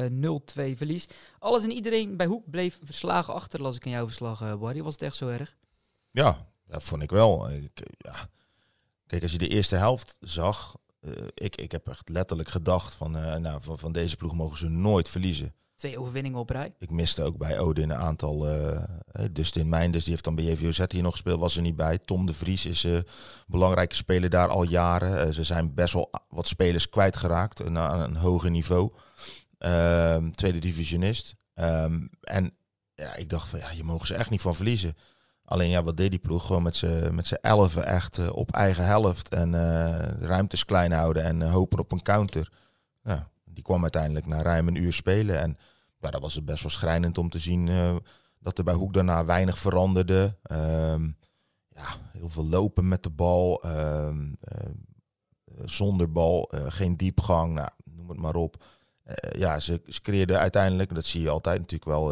[0.54, 1.08] verlies.
[1.40, 4.84] Alles en iedereen bij Hoek bleef verslagen achter, las ik in jouw verslag, Barry.
[4.84, 5.56] Was het echt zo erg?
[6.12, 7.50] Ja, dat vond ik wel.
[7.98, 8.30] Ja.
[9.08, 10.76] Kijk, als je de eerste helft zag,
[11.34, 15.10] ik, ik heb echt letterlijk gedacht van, nou, van, van deze ploeg mogen ze nooit
[15.10, 15.56] verliezen.
[15.82, 16.74] Twee overwinningen op rij.
[16.80, 18.50] Ik miste ook bij Odin een aantal.
[18.50, 18.82] Uh,
[19.32, 21.98] Dustin Meinders, die heeft dan bij JVOZ hier nog gespeeld, was er niet bij.
[21.98, 23.00] Tom de Vries is een uh,
[23.48, 25.34] belangrijke speler daar al jaren.
[25.34, 28.92] Ze zijn best wel wat spelers kwijtgeraakt naar een hoger niveau.
[29.58, 31.36] Ehm, tweede divisionist.
[31.56, 32.54] Um, en
[32.96, 34.98] ja, ik dacht van ja, je mogen ze echt niet van verliezen.
[35.46, 36.46] Alleen ja, wat deed die ploeg?
[36.46, 39.30] Gewoon met z'n met elfen echt op eigen helft.
[39.30, 39.56] En
[40.20, 42.52] ruimtes klein houden en hopen op een counter.
[43.04, 45.40] Ja, die kwam uiteindelijk na ruim een uur spelen.
[45.40, 45.58] En
[46.02, 47.96] ja, dat was het best wel schrijnend om te zien uh,
[48.40, 50.38] dat er bij Hoek daarna weinig veranderde.
[50.52, 51.18] Um,
[51.70, 54.70] ja, heel veel lopen met de bal, um, uh,
[55.66, 58.64] zonder bal, uh, geen diepgang, nou, noem het maar op.
[59.38, 62.12] ja, ze, creëerden uiteindelijk, dat zie je altijd natuurlijk wel,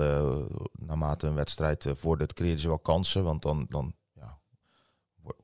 [0.72, 3.24] naarmate een wedstrijd voordat creëerden ze wel kansen.
[3.24, 4.40] Want dan, dan ja,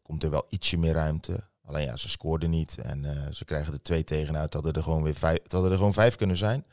[0.01, 1.47] komt er wel ietsje meer ruimte.
[1.63, 4.53] Alleen ja, ze scoorden niet en ze krijgen er twee tegenuit.
[4.53, 6.65] Hadden er gewoon weer vijf, hadden er gewoon vijf kunnen zijn.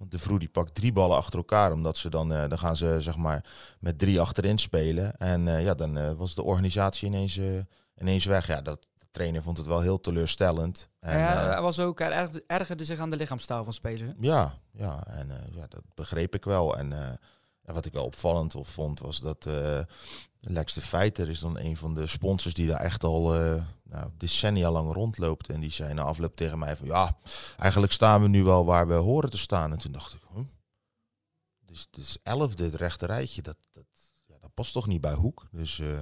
[0.00, 2.76] Want de Vroe die pakt drie ballen achter elkaar, omdat ze dan, uh, dan gaan
[2.76, 3.44] ze zeg maar
[3.80, 5.16] met drie achterin spelen.
[5.16, 7.40] En uh, ja, dan was de organisatie ineens,
[7.96, 8.46] ineens weg.
[8.46, 10.88] Ja, dat, de trainer vond het wel heel teleurstellend.
[11.00, 14.12] En, ja, hij was ook, hij erg, ergerde zich aan de lichaamstaal van spelers.
[14.20, 16.78] Ja, ja, en ja, dat begreep ik wel.
[16.78, 17.18] En
[17.62, 19.48] wat ik wel opvallend vond, was dat
[20.40, 23.34] Lex de Feiter is dan een van de sponsors die daar echt al
[23.90, 25.48] nou, decennia lang rondloopt.
[25.48, 27.16] En die zei na afloop tegen mij van ja,
[27.56, 29.72] eigenlijk staan we nu wel waar we horen te staan.
[29.72, 30.20] En toen dacht ik,
[31.70, 33.84] dus, dus elfde, het rechte rijtje, dat, dat,
[34.26, 35.46] ja, dat past toch niet bij Hoek.
[35.50, 35.98] Dus, uh,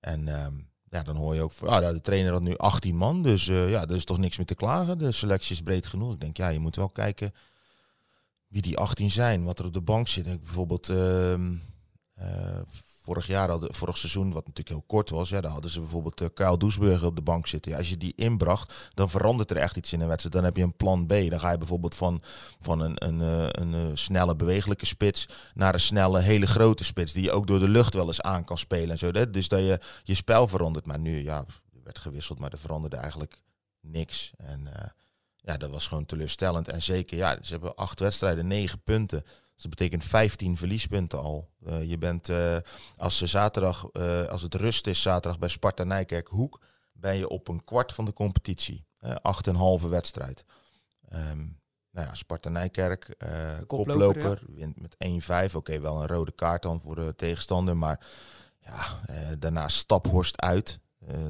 [0.00, 3.22] en um, ja, dan hoor je ook van, ah, de trainer had nu 18 man,
[3.22, 4.98] dus ja, er is toch niks meer te klagen.
[4.98, 6.12] De selectie is breed genoeg.
[6.12, 7.32] Ik denk, ja, je moet wel kijken
[8.48, 10.26] wie die 18 zijn, wat er op de bank zit.
[10.26, 11.34] Ik bijvoorbeeld uh,
[13.06, 16.20] vorig jaar hadden, vorig seizoen, wat natuurlijk heel kort was, ja, daar hadden ze bijvoorbeeld
[16.20, 17.76] uh, Kyle op de bank zitten.
[17.76, 20.34] Als je die inbracht, dan verandert er echt iets in een wedstrijd.
[20.34, 21.08] Dan heb je een plan B.
[21.08, 22.22] Dan ga je bijvoorbeeld van,
[22.60, 27.12] van een, een, een, een, een snelle bewegelijke spits naar een snelle, hele grote spits,
[27.12, 29.10] die je ook door de lucht wel eens aan kan spelen en zo.
[29.10, 30.86] Dus dat je je spel verandert.
[30.86, 31.38] Maar nu, ja,
[31.72, 33.42] er werd gewisseld, maar er veranderde eigenlijk
[33.80, 34.32] niks.
[34.36, 34.68] En
[35.36, 36.68] ja, dat was gewoon teleurstellend.
[36.68, 39.24] En zeker, ja, ze hebben acht wedstrijden, negen punten.
[39.56, 41.50] Dus dat betekent 15 verliespunten al.
[41.66, 42.56] Uh, je bent, uh,
[42.96, 46.60] als, ze zaterdag, uh, als het rust is zaterdag bij Sparta Nijkerk Hoek,
[46.92, 48.84] ben je op een kwart van de competitie.
[49.22, 50.44] acht en halve wedstrijd.
[51.12, 53.14] Um, nou ja, Sparta Nijkerk,
[53.66, 54.54] koploper, koploper ja.
[54.54, 55.44] wint met 1-5.
[55.44, 57.76] Oké, okay, wel een rode kaart dan voor de tegenstander.
[57.76, 58.06] Maar
[58.60, 59.00] ja,
[59.38, 60.78] daarna Staphorst uit.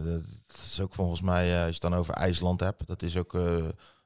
[0.05, 0.23] dat
[0.65, 3.39] is ook volgens mij, als je het dan over IJsland hebt, dat is ook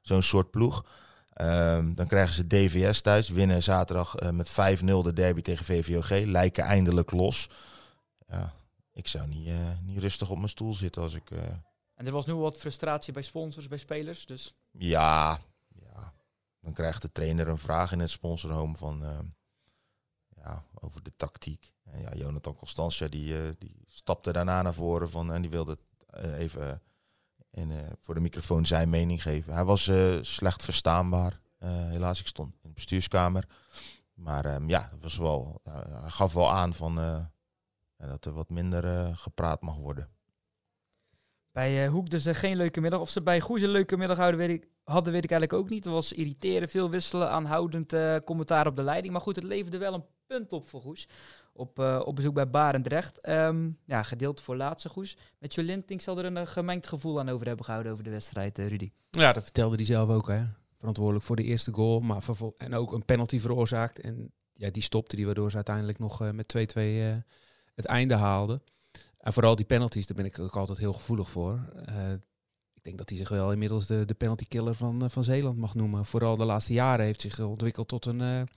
[0.01, 0.85] zo'n soort ploeg.
[1.35, 4.53] Um, dan krijgen ze DVS thuis, winnen zaterdag uh, met 5-0
[4.85, 7.49] de derby tegen VVOG, lijken eindelijk los.
[8.27, 8.53] Ja,
[8.93, 11.29] ik zou niet, uh, niet rustig op mijn stoel zitten als ik...
[11.29, 11.39] Uh...
[11.95, 14.55] En er was nu wat frustratie bij sponsors, bij spelers, dus...
[14.71, 15.39] Ja,
[15.93, 16.13] ja.
[16.61, 19.03] dan krijgt de trainer een vraag in het sponsorhome van...
[20.35, 21.73] ja, over de tactiek.
[21.91, 25.77] ja, Jonathan Constantia die, die stapte daarna naar voren van, en die wilde
[26.37, 26.81] even
[27.51, 29.53] in, voor de microfoon zijn mening geven.
[29.53, 31.39] Hij was slecht verstaanbaar.
[31.65, 33.47] helaas, ik stond in de bestuurskamer.
[34.13, 36.95] Maar ehm, ja, het was wel, hij gaf wel aan van,
[37.97, 40.09] dat er wat minder gepraat mag worden.
[41.51, 42.99] Bij Hoek dus geen leuke middag.
[42.99, 45.69] Of ze bij Goes een leuke middag houden, weet ik, hadden, weet ik eigenlijk ook
[45.69, 45.83] niet.
[45.83, 49.13] Het was irriteren, veel wisselen, aanhoudend commentaar op de leiding.
[49.13, 51.07] Maar goed, het leverde wel een punt op voor Goes.
[51.53, 53.27] Op, uh, op bezoek bij Barendrecht.
[53.29, 55.17] Um, ja, gedeeld voor laatste Goes.
[55.39, 58.67] Met Jolintink zal er een gemengd gevoel aan over hebben gehouden over de wedstrijd, uh,
[58.67, 58.91] Rudy.
[59.09, 60.43] Ja, dat vertelde hij zelf ook, hè.
[60.77, 62.23] Verantwoordelijk voor de eerste goal, maar
[62.57, 63.99] en ook een penalty veroorzaakt.
[63.99, 66.81] En ja, die stopte die, waardoor ze uiteindelijk nog met 2-2
[67.75, 68.63] het einde haalden.
[69.17, 71.59] En vooral die penalties, daar ben ik ook altijd heel gevoelig voor
[72.81, 75.57] ik denk dat hij zich wel inmiddels de, de penalty killer van, eh, van Zeeland
[75.57, 76.05] mag noemen.
[76.05, 78.47] Vooral de laatste jaren heeft zich ontwikkeld tot een,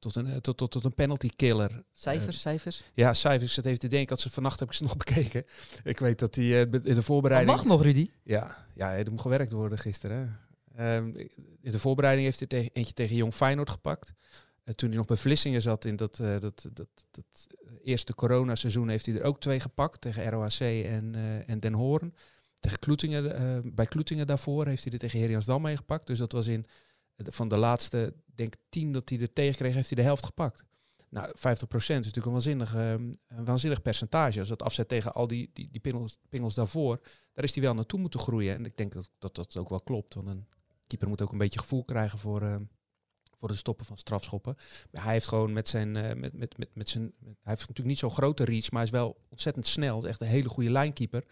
[0.00, 1.82] tot een, eh, tot, tot, tot een penalty killer.
[1.92, 2.82] Cijfers, cijfers?
[2.94, 3.56] Ja, cijfers.
[3.56, 4.08] Het heeft te denken.
[4.08, 5.44] Dat ze vannacht heb ik ze nog bekeken.
[5.84, 7.56] Ik weet dat hij in de voorbereiding.
[7.56, 8.10] Dat mag nog, Rudy?
[8.22, 10.38] Ja, ja, er moet gewerkt worden gisteren.
[10.74, 11.12] Ehm,
[11.60, 14.12] in de voorbereiding heeft hij eentje tegen Jong Feyenoord gepakt.
[14.74, 16.40] toen hij nog bij Vlissingen zat in dat, dat,
[16.72, 17.46] dat, dat
[17.82, 21.14] eerste coronaseizoen, heeft hij er ook twee gepakt tegen ROAC en,
[21.46, 22.14] en Den Hoorn.
[22.58, 26.06] Tegen Kloetingen, bij Kloetingen daarvoor heeft hij er tegen Heriansdam meegepakt.
[26.06, 26.66] Dus dat was in
[27.22, 30.64] van de laatste, denk tien dat hij er tegen kreeg, heeft hij de helft gepakt.
[31.08, 31.32] Nou, 50%
[31.72, 34.38] is natuurlijk een waanzinnig, uh, een waanzinnig percentage.
[34.38, 37.00] Als dat afzet tegen al die, die, die pingels, pingels daarvoor,
[37.32, 38.54] daar is hij wel naartoe moeten groeien.
[38.54, 40.14] En ik denk dat dat, dat ook wel klopt.
[40.14, 40.46] Want een
[40.86, 42.56] keeper moet ook een beetje gevoel krijgen voor, uh,
[43.38, 44.56] voor het stoppen van strafschoppen.
[44.90, 47.88] Maar hij heeft gewoon met zijn, uh, met, met, met, met zijn, hij heeft natuurlijk
[47.88, 49.98] niet zo'n grote reach, maar hij is wel ontzettend snel.
[49.98, 51.24] Is echt een hele goede lijnkeeper.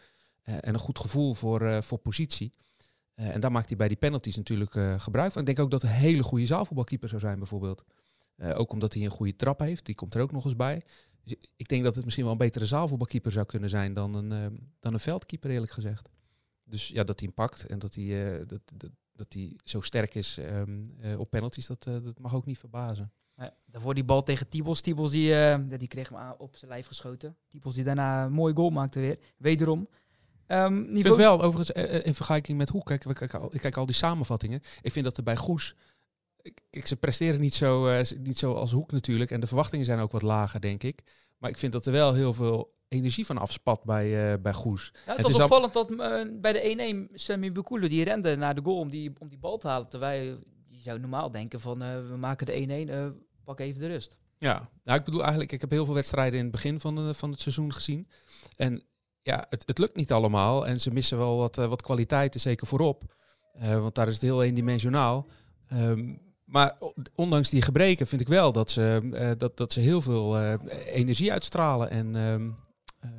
[0.49, 2.53] Eh, en een goed gevoel voor, eh, voor positie.
[3.19, 5.41] Eh, en daar maakt hij bij die penalties natuurlijk gebruik van.
[5.41, 7.85] Ik denk ook dat een hele goede zaalvoetbalkeeper zou zijn bijvoorbeeld.
[8.39, 10.83] ook omdat hij een goede trap heeft, die komt er ook nog eens bij.
[11.25, 14.61] Dus ik denk dat het misschien wel een betere zaalvoetbalkeeper zou kunnen zijn dan een,
[14.81, 16.09] dan een veldkeeper, eerlijk gezegd.
[16.65, 20.15] Dus ja, dat hij hem pakt en dat hij, dat, dat, dat hij zo sterk
[20.15, 23.13] is ehm, op penalties, dat, dat mag ook niet verbazen.
[23.67, 24.81] Daarvoor die bal tegen Tibos.
[24.81, 27.37] Tibos die, die kreeg hem op zijn lijf geschoten.
[27.49, 29.19] Tibos die daarna een mooi goal maakte weer.
[29.37, 29.89] Wederom.
[30.49, 30.99] Um, niveau...
[30.99, 33.61] Ik vind wel, overigens, eh, eh, in vergelijking met hoe kijk, ik, kijk al, ik
[33.61, 34.61] kijk al die samenvattingen.
[34.83, 35.75] Ik vind dat er bij Goes,
[36.71, 39.31] ik, ze presteren niet zo, uh, niet zo als Hoek natuurlijk.
[39.31, 41.03] En de verwachtingen zijn ook wat lager, denk ik.
[41.39, 44.93] Maar ik vind dat er wel heel veel energie van afspat bij, uh, bij Goes.
[45.07, 45.97] Ja, het, was opvallend dat
[46.41, 49.59] bij de 1-1 Sammy Bukulu die rende naar de goal om die, om die bal
[49.59, 49.89] te halen.
[49.89, 54.17] Terwijl je zou normaal denken van we maken de 1-1, pak even de rust.
[54.39, 57.31] Ja, nou, ik bedoel eigenlijk, ik heb heel veel wedstrijden in het begin van, van
[57.31, 58.09] het seizoen gezien.
[58.57, 58.83] En
[59.29, 60.67] ja, het, het lukt niet allemaal.
[60.67, 63.15] En ze missen wel wat, uh, wat kwaliteiten, zeker voorop.
[63.63, 65.27] Uh, want daar is het heel eendimensionaal.
[65.73, 66.79] Um, maar
[67.15, 70.39] ondanks die gebreken vind ik wel dat ze, uh, dat, dat ze heel veel
[70.71, 71.91] energie uitstralen.
[71.91, 72.57] En um,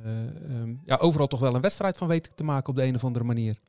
[0.06, 3.04] um, ja, overal toch wel een wedstrijd van weten te maken op de een of
[3.04, 3.60] andere manier.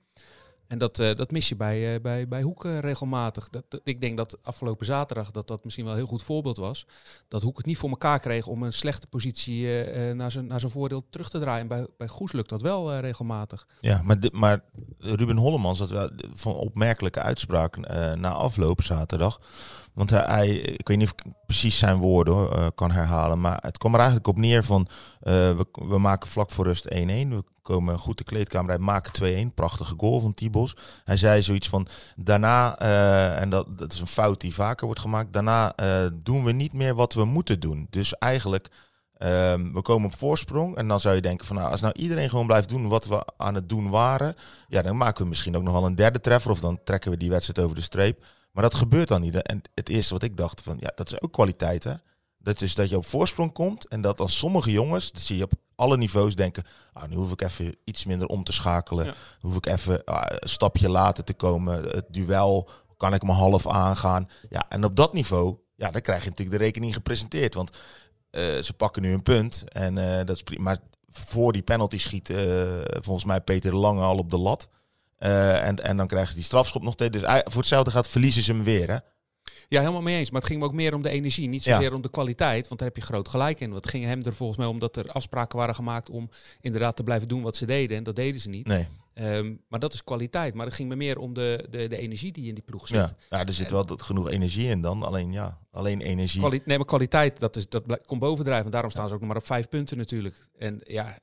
[0.71, 3.49] En dat, uh, dat mis je bij, uh, bij, bij Hoek uh, regelmatig.
[3.49, 6.85] Dat, ik denk dat afgelopen zaterdag dat dat misschien wel een heel goed voorbeeld was.
[7.27, 9.67] Dat Hoek het niet voor elkaar kreeg om een slechte positie
[10.13, 11.61] naar, zijn, naar zijn voordeel terug te draaien.
[11.61, 13.67] En bij, bij Goes lukt dat wel regelmatig.
[13.79, 14.63] Ja, maar, maar
[14.99, 17.77] Ruben Hollemans had wel van opmerkelijke uitspraak
[18.15, 19.39] na afloop zaterdag.
[19.93, 23.41] Want hij, ik weet niet of ik precies zijn woorden kan herhalen.
[23.41, 24.87] Maar het kwam er eigenlijk op neer van
[25.19, 26.97] we, we maken vlak voor rust 1-1.
[26.97, 29.53] We komen goed de kleedkamer uit, maken 2-1.
[29.53, 30.75] Prachtige goal van Tibos.
[31.03, 35.01] Hij zei zoiets van, daarna, uh, en dat, dat is een fout die vaker wordt
[35.01, 35.73] gemaakt, daarna
[36.13, 37.87] doen we niet meer wat we moeten doen.
[37.89, 38.69] Dus eigenlijk,
[39.21, 39.27] uh,
[39.73, 42.47] we komen op voorsprong en dan zou je denken van, nou, als nou iedereen gewoon
[42.47, 44.35] blijft doen wat we aan het doen waren,
[44.67, 47.17] ja, dan maken we misschien ook nog wel een derde treffer of dan trekken we
[47.17, 48.25] die wedstrijd over de streep.
[48.51, 49.41] Maar dat gebeurt dan niet.
[49.41, 51.93] En het eerste wat ik dacht van, ja, dat is ook kwaliteit, hè.
[52.37, 55.43] Dat is dat je op voorsprong komt en dat dan sommige jongens, dat zie je
[55.43, 59.05] op alle niveaus, denken: ah, nu hoef ik even iets minder om te schakelen.
[59.05, 59.13] Ja.
[59.39, 61.83] hoef ik even ah, een stapje later te komen.
[61.83, 64.29] Het duel kan ik me half aangaan.
[64.49, 67.53] Ja, en op dat niveau, ja, dan krijg je natuurlijk de rekening gepresenteerd.
[67.53, 70.63] Want uh, ze pakken nu een punt en uh, dat is prima.
[70.63, 70.77] Maar
[71.09, 72.37] voor die penalty schiet uh,
[72.83, 74.67] volgens mij Peter Lange al op de lat.
[75.27, 77.11] En, en dan krijgen ze die strafschop nog steeds.
[77.11, 78.89] Dus voor hetzelfde gaat verliezen ze hem weer.
[78.89, 78.97] Hè?
[79.67, 80.31] Ja, helemaal mee eens.
[80.31, 82.67] Maar het ging me ook meer om de energie, niet zozeer om de kwaliteit.
[82.67, 83.71] Want daar heb je groot gelijk in.
[83.71, 86.29] Het ging hem er volgens mij om dat er afspraken waren gemaakt om
[86.61, 87.97] inderdaad te blijven doen wat ze deden.
[87.97, 88.67] En dat deden ze niet.
[88.67, 88.87] Nee.
[89.13, 90.53] Um, maar dat is kwaliteit.
[90.53, 92.97] Maar het ging me meer om de, de, de energie die in die ploeg zit.
[92.97, 95.03] Ja, ja er zit en, wel genoeg energie in dan.
[95.03, 96.61] Alleen ja, alleen energie.
[96.65, 98.65] Nee, maar kwaliteit, dat, is, dat komt bovendrijven.
[98.65, 100.49] En daarom staan ze ook nog maar op vijf punten natuurlijk.
[100.57, 101.17] En ja,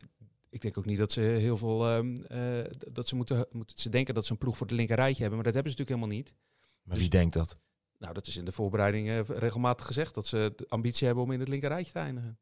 [0.51, 1.93] ik denk ook niet dat ze heel veel...
[1.97, 4.97] Um, uh, dat ze moeten, moeten ze denken dat ze een ploeg voor de linker
[4.97, 5.35] rijtje hebben.
[5.43, 6.35] Maar dat hebben ze natuurlijk helemaal niet.
[6.83, 7.57] Maar wie denkt dat?
[7.99, 10.15] Nou, dat is in de voorbereiding regelmatig gezegd.
[10.15, 12.39] Dat ze de ambitie hebben om in het linkerrijtje te eindigen.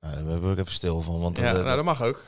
[0.00, 1.20] Nou, daar word ik even stil van.
[1.20, 2.24] Want Ja, dat- nou, dat mag ook.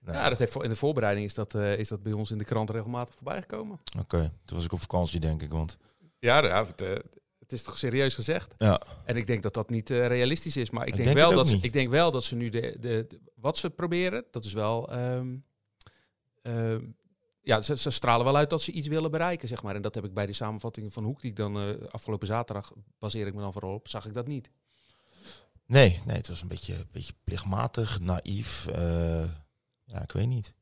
[0.00, 0.14] nee.
[0.14, 2.44] Ja, dat heeft, in de voorbereiding is dat, eh, is dat bij ons in de
[2.44, 3.80] krant regelmatig voorbij gekomen.
[3.98, 5.50] Oké, toen was ik op vakantie, denk ik.
[5.50, 5.78] Want
[6.18, 6.82] Ja, ja het,
[7.50, 8.54] het is toch serieus gezegd.
[8.58, 10.70] ja, En ik denk dat dat niet eh, realistisch is.
[10.70, 11.64] Maar ik, Ik denk, denk wel dat ze, niet.
[11.64, 14.90] ik denk wel dat ze nu de, de, de- wat ze proberen, dat is wel.
[14.92, 15.36] ehm,
[16.42, 16.84] ehm,
[17.42, 19.74] ja, ze, ze stralen wel uit dat ze iets willen bereiken, zeg maar.
[19.74, 22.72] En dat heb ik bij die samenvatting van Hoek, die ik dan eh, afgelopen zaterdag,
[22.98, 24.50] baseer ik me dan vooral op, zag ik dat niet.
[25.66, 28.66] nee, nee, het was een beetje, een beetje plichtmatig, naïef.
[28.66, 29.24] eh,
[29.84, 30.54] ja, ik weet niet.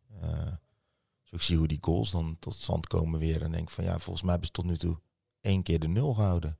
[1.22, 3.42] Dus ik zie hoe die goals dan tot stand komen weer.
[3.42, 5.01] En denk van ja, volgens mij hebben ze tot nu toe
[5.40, 6.59] één keer de nul gehouden.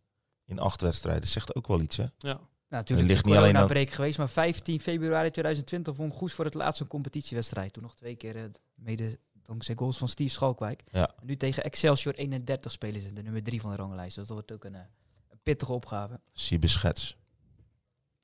[0.48, 1.28] In acht wedstrijden.
[1.28, 2.02] Zegt ook wel iets, hè?
[2.02, 2.08] Ja.
[2.28, 6.44] Nou, natuurlijk ligt niet alleen aan- break geweest, maar 15 februari 2020 vond Goes voor
[6.44, 7.72] het laatst een competitiewedstrijd.
[7.72, 8.42] Toen nog twee keer, eh,
[8.74, 10.84] mede dankzij goals van Steve Schalkwijk.
[10.92, 11.08] Ja.
[11.20, 14.16] En nu tegen Excelsior 31 spelen ze, de nummer 3 van de ranglijst.
[14.16, 14.80] Dus dat wordt ook een, eh,
[15.28, 16.20] een pittige opgave.
[16.32, 17.16] Siebe Schets.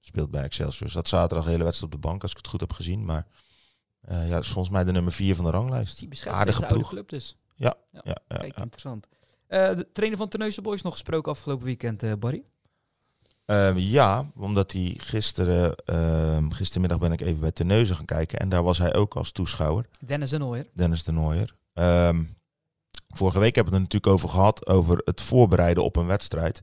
[0.01, 0.89] Speelt bij Excelsior.
[0.91, 3.05] Zat zaterdag de hele wedstrijd op de bank, als ik het goed heb gezien.
[3.05, 3.27] Maar
[4.01, 6.03] eh, ja, dat is volgens mij de nummer vier van de ranglijst.
[6.03, 6.89] Aardige tegen de oude ploeg.
[6.89, 7.37] club dus.
[7.57, 8.63] Ja, ja, Kijk, ja.
[8.63, 9.09] interessant.
[9.47, 12.45] Eh, de trainer van Terneuzen Boys nog gesproken afgelopen weekend, eh, Barry.
[13.45, 18.39] Ehm, ja, omdat hij gisteren, ehm, gistermiddag ben ik even bij Terneuzen gaan kijken.
[18.39, 19.87] En daar was hij ook als toeschouwer.
[20.05, 20.67] Dennis de Nooier.
[20.75, 21.55] Dennis de Nooier.
[21.73, 22.25] Ehm,
[23.09, 26.63] vorige week hebben we het er natuurlijk over gehad, over het voorbereiden op een wedstrijd.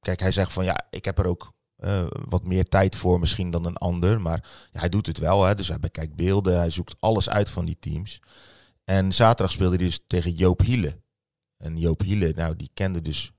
[0.00, 3.50] Kijk, hij zegt van ja, ik heb er ook eh, wat meer tijd voor misschien
[3.50, 4.20] dan een ander.
[4.20, 5.54] Maar ja, hij doet het wel, hè.
[5.54, 8.20] dus hij bekijkt beelden, hij zoekt alles uit van die teams.
[8.84, 11.02] En zaterdag speelde hij dus tegen Joop Hiele.
[11.56, 13.32] En Joop Hiele, nou, die kende dus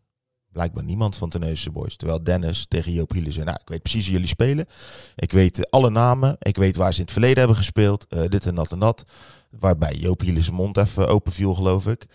[0.51, 1.95] blijkbaar niemand van Tenneuze Boys.
[1.95, 4.65] Terwijl Dennis tegen Joop Hiele zei, nou, ik weet precies hoe jullie spelen.
[5.15, 6.35] Ik weet eh, alle namen.
[6.39, 8.07] Ik weet waar ze in het verleden hebben gespeeld.
[8.07, 9.03] eh, dit en dat en dat.
[9.49, 12.05] Waarbij Joop Hiele zijn mond even open viel, geloof ik.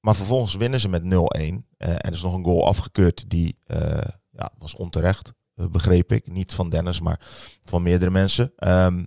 [0.00, 1.06] Maar vervolgens winnen ze met 0-1.
[1.06, 3.56] eh, en er is nog een goal afgekeurd die
[4.30, 6.26] ja, was onterecht, begreep ik.
[6.32, 7.20] Niet van Dennis, maar
[7.64, 8.52] van meerdere mensen.
[8.56, 9.04] Ehm,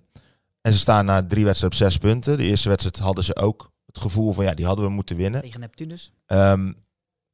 [0.62, 2.38] en ze staan na drie wedstrijden op zes punten.
[2.38, 5.42] De eerste wedstrijd hadden ze ook het gevoel van, ja, die hadden we moeten winnen.
[5.42, 6.12] Tegen Neptunus.
[6.26, 6.72] Ehm,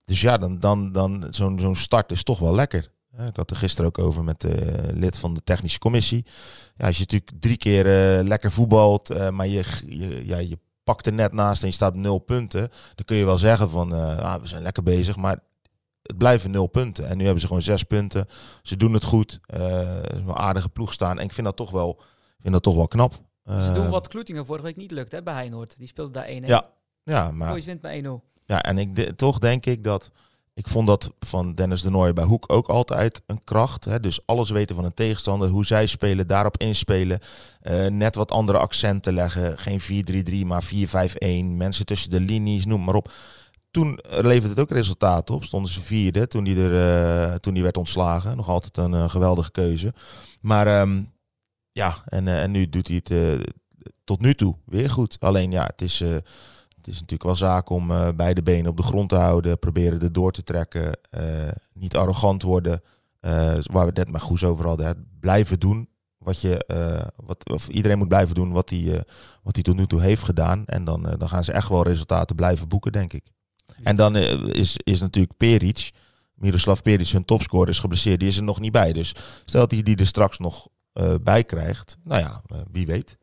[0.06, 2.92] dus ja, dan, dan, dan zo'n zo'n start is toch wel lekker.
[3.18, 6.26] Eh, Ik had er gisteren ook over met de lid van de technische commissie.
[6.76, 7.86] Ja, als je natuurlijk drie keer
[8.18, 11.74] eh, lekker voetbalt, eh, maar je, je, ja, je pakt er net naast en je
[11.74, 12.70] staat op nul punten.
[12.96, 15.40] Dan kun je wel zeggen van, eh, ah, we zijn lekker bezig, maar
[16.02, 17.08] het blijven nul punten.
[17.08, 18.26] En nu hebben ze gewoon zes punten.
[18.62, 19.40] Ze doen het goed.
[19.46, 21.20] eh, een aardige ploeg staan.
[21.20, 22.02] En ik vind dat toch wel,
[22.48, 23.14] vind dat toch wel knap.
[23.62, 25.78] Ze doen Eh, wat Kloetingen vorige week niet lukt hè, bij Heinoord.
[25.78, 26.46] Die speelde daar 1-1.
[26.46, 26.70] Ja,
[27.04, 27.52] Ja, maar...
[27.52, 28.08] Boys wint met 1-0.
[28.46, 30.12] Ja, en ik de- toch denk ik dat.
[30.54, 33.86] Ik vond dat van Dennis de Nooijer bij Hoek ook altijd een kracht.
[33.86, 34.00] Hè?
[34.00, 37.20] Dus alles weten van een tegenstander, hoe zij spelen, daarop inspelen.
[37.62, 39.58] eh, net wat andere accenten leggen.
[39.58, 41.58] Geen 4-3-3, maar 4-5-1.
[41.58, 43.12] Mensen tussen de linies, noem maar op.
[43.72, 45.44] Toen leverde het ook resultaten op.
[45.44, 46.76] Stonden ze vierde toen die, er,
[47.30, 48.38] eh, toen die werd ontslagen.
[48.38, 49.94] Nog altijd een geweldige keuze.
[50.42, 51.02] Maar ehm,
[51.78, 53.40] ja, en, eh, en nu doet hij het eh,
[54.04, 55.18] tot nu toe weer goed.
[55.20, 56.02] Alleen ja, het is...
[56.02, 56.10] eh,
[56.78, 59.60] het is natuurlijk wel zaak om beide benen op de grond te houden.
[59.60, 61.00] Proberen er door te trekken.
[61.74, 62.82] niet arrogant worden.
[63.20, 64.86] waar we het net met Goes over hadden.
[64.86, 64.94] Hè.
[65.20, 66.66] Blijven doen wat je.
[67.16, 69.04] wat, of iedereen moet blijven doen wat hij,
[69.44, 70.66] wat tot nu toe heeft gedaan.
[70.66, 73.32] En dan, dan gaan ze echt wel resultaten blijven boeken, denk ik.
[73.84, 75.92] En dan is, is natuurlijk Peric.
[76.34, 78.20] Miroslav Peric, hun topscorer, is geblesseerd.
[78.20, 78.94] Die is er nog niet bij.
[78.94, 80.68] Dus stel dat hij die er straks nog
[81.22, 81.98] bij krijgt.
[82.04, 83.18] Nou ja, eh, wie weet.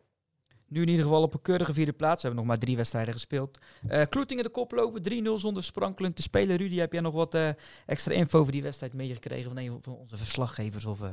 [0.68, 2.22] Nu in ieder geval op een keurige vierde plaats.
[2.22, 3.58] We hebben nog maar drie wedstrijden gespeeld.
[3.88, 5.02] Eh Kloetingen de kop lopen.
[5.02, 6.56] 3-0 zonder sprankelend te spelen.
[6.56, 7.48] Rudy, heb jij nog wat eh,
[7.87, 11.08] extra info over die wedstrijd meegekregen van een van onze verslaggevers of eh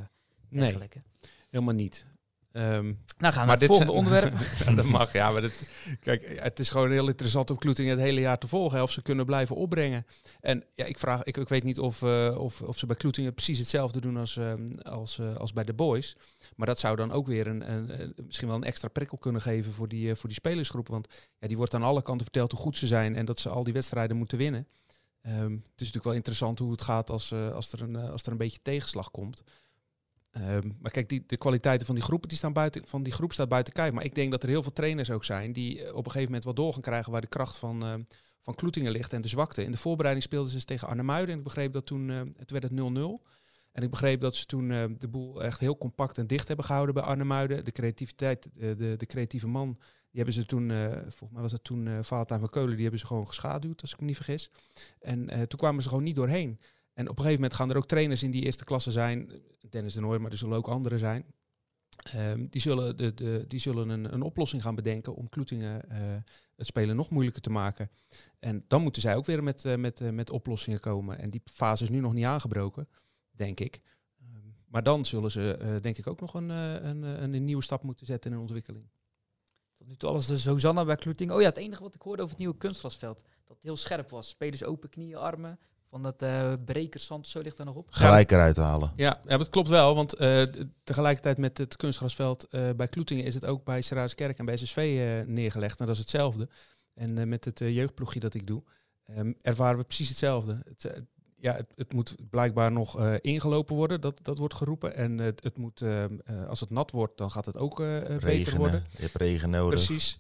[0.50, 1.02] Nee, dergelijke?
[1.50, 2.08] helemaal niet.
[2.52, 4.34] Ehm, Nou gaan we naar maar het dit volgende zijn- onderwerp.
[4.66, 5.32] ja, dat mag, ja.
[5.32, 8.78] Maar dit, kijk, het is gewoon heel interessant om Kloetingen het hele jaar te volgen.
[8.78, 10.06] hè, Of ze kunnen blijven opbrengen.
[10.42, 13.34] En ja, ik vraag, ik, ik weet niet of, eh, of, of ze bij Kloetingen
[13.34, 16.16] precies hetzelfde doen als, ehm, als, eh, als bij de boys.
[16.62, 19.72] Maar dat zou dan ook weer een, een, misschien wel een extra prikkel kunnen geven
[19.74, 20.88] voor die, eh, voor die spelersgroep.
[20.88, 21.08] Want
[21.40, 23.64] ja, die wordt aan alle kanten verteld hoe goed ze zijn en dat ze al
[23.64, 24.68] die wedstrijden moeten winnen.
[25.22, 28.10] Ehm, het is natuurlijk wel interessant hoe het gaat als, eh, als, er, een, eh,
[28.10, 29.44] als er een beetje tegenslag komt.
[30.32, 33.34] Ehm, maar kijk, die, de kwaliteiten van die groepen die staan buiten, van die groep
[33.34, 33.92] staat buiten kijf.
[33.94, 36.44] Maar ik denk dat er heel veel trainers ook zijn die op een gegeven moment
[36.44, 38.06] wel door gaan krijgen waar de kracht van,
[38.42, 39.64] van Kloetingen ligt en de zwakte.
[39.64, 42.72] In de voorbereiding speelden ze tegen Arnhemuiden en ik begreep dat toen, het werd het
[42.72, 43.24] 0-0.
[43.72, 46.66] En ik begreep dat ze toen eh, de boel echt heel compact en dicht hebben
[46.66, 47.66] gehouden bij Arnhemuiden.
[47.66, 51.52] De creativiteit, eh, de, de creatieve man, die hebben ze toen, eh, volgens mij was
[51.52, 54.16] dat toen uh, Valentijn van Keulen, die hebben ze gewoon geschaduwd, als ik me niet
[54.16, 54.52] vergis.
[55.00, 56.60] En toen kwamen ze gewoon niet doorheen.
[56.94, 59.32] En op een gegeven moment gaan er ook trainers in die eerste klasse zijn.
[59.70, 61.26] Dennis de Nooy, maar er zullen ook anderen zijn.
[62.04, 65.82] Ehm, die zullen, de, die zullen een, een oplossing gaan bedenken om Kloetingen
[66.56, 67.90] het spelen nog moeilijker te maken.
[68.40, 71.20] En dan moeten zij ook weer met, met, met oplossingen komen.
[71.20, 72.88] En die fase is nu nog niet aangebroken,
[73.42, 73.82] denk ik.
[74.20, 77.34] Ehm, maar dan zullen ze eh, denk ik ook nog een, eh, een, eh, een,
[77.34, 78.90] een nieuwe stap moeten zetten in hun ontwikkeling.
[79.78, 81.32] Tot nu toe alles de Zozanna bij Kloeting.
[81.32, 83.24] Oh ja, het enige wat ik hoorde over het nieuwe kunstgrasveld.
[83.48, 84.30] Dat het heel scherp was.
[84.30, 85.60] Spelers open knieën, armen.
[85.92, 87.88] Van dat eh brekersand, zo ligt er nog op.
[87.92, 88.94] Gelijk eruit halen.
[88.96, 89.96] Ja, ja dat klopt wel.
[89.96, 90.44] Want eh,
[90.84, 93.84] tegelijkertijd met het kunstgrasveld eh, bij Kloetingen is het ook bij
[94.16, 95.80] Kerk en bij SSV eh, neergelegd.
[95.80, 96.50] En dat is hetzelfde.
[96.94, 98.64] En eh, met het jeugdploegje dat ik doe,
[99.06, 100.62] ehm, ervaren we precies hetzelfde.
[100.64, 101.04] Het,
[101.42, 104.96] ja, het, het moet blijkbaar nog eh, ingelopen worden, dat, dat wordt geroepen.
[104.96, 107.98] En het, het moet, ehm, eh, als het nat wordt, dan gaat het ook eh,
[107.98, 108.60] eh, beter Regenen.
[108.60, 108.86] worden.
[108.92, 109.86] Je hebt regen nodig.
[109.86, 110.20] Precies.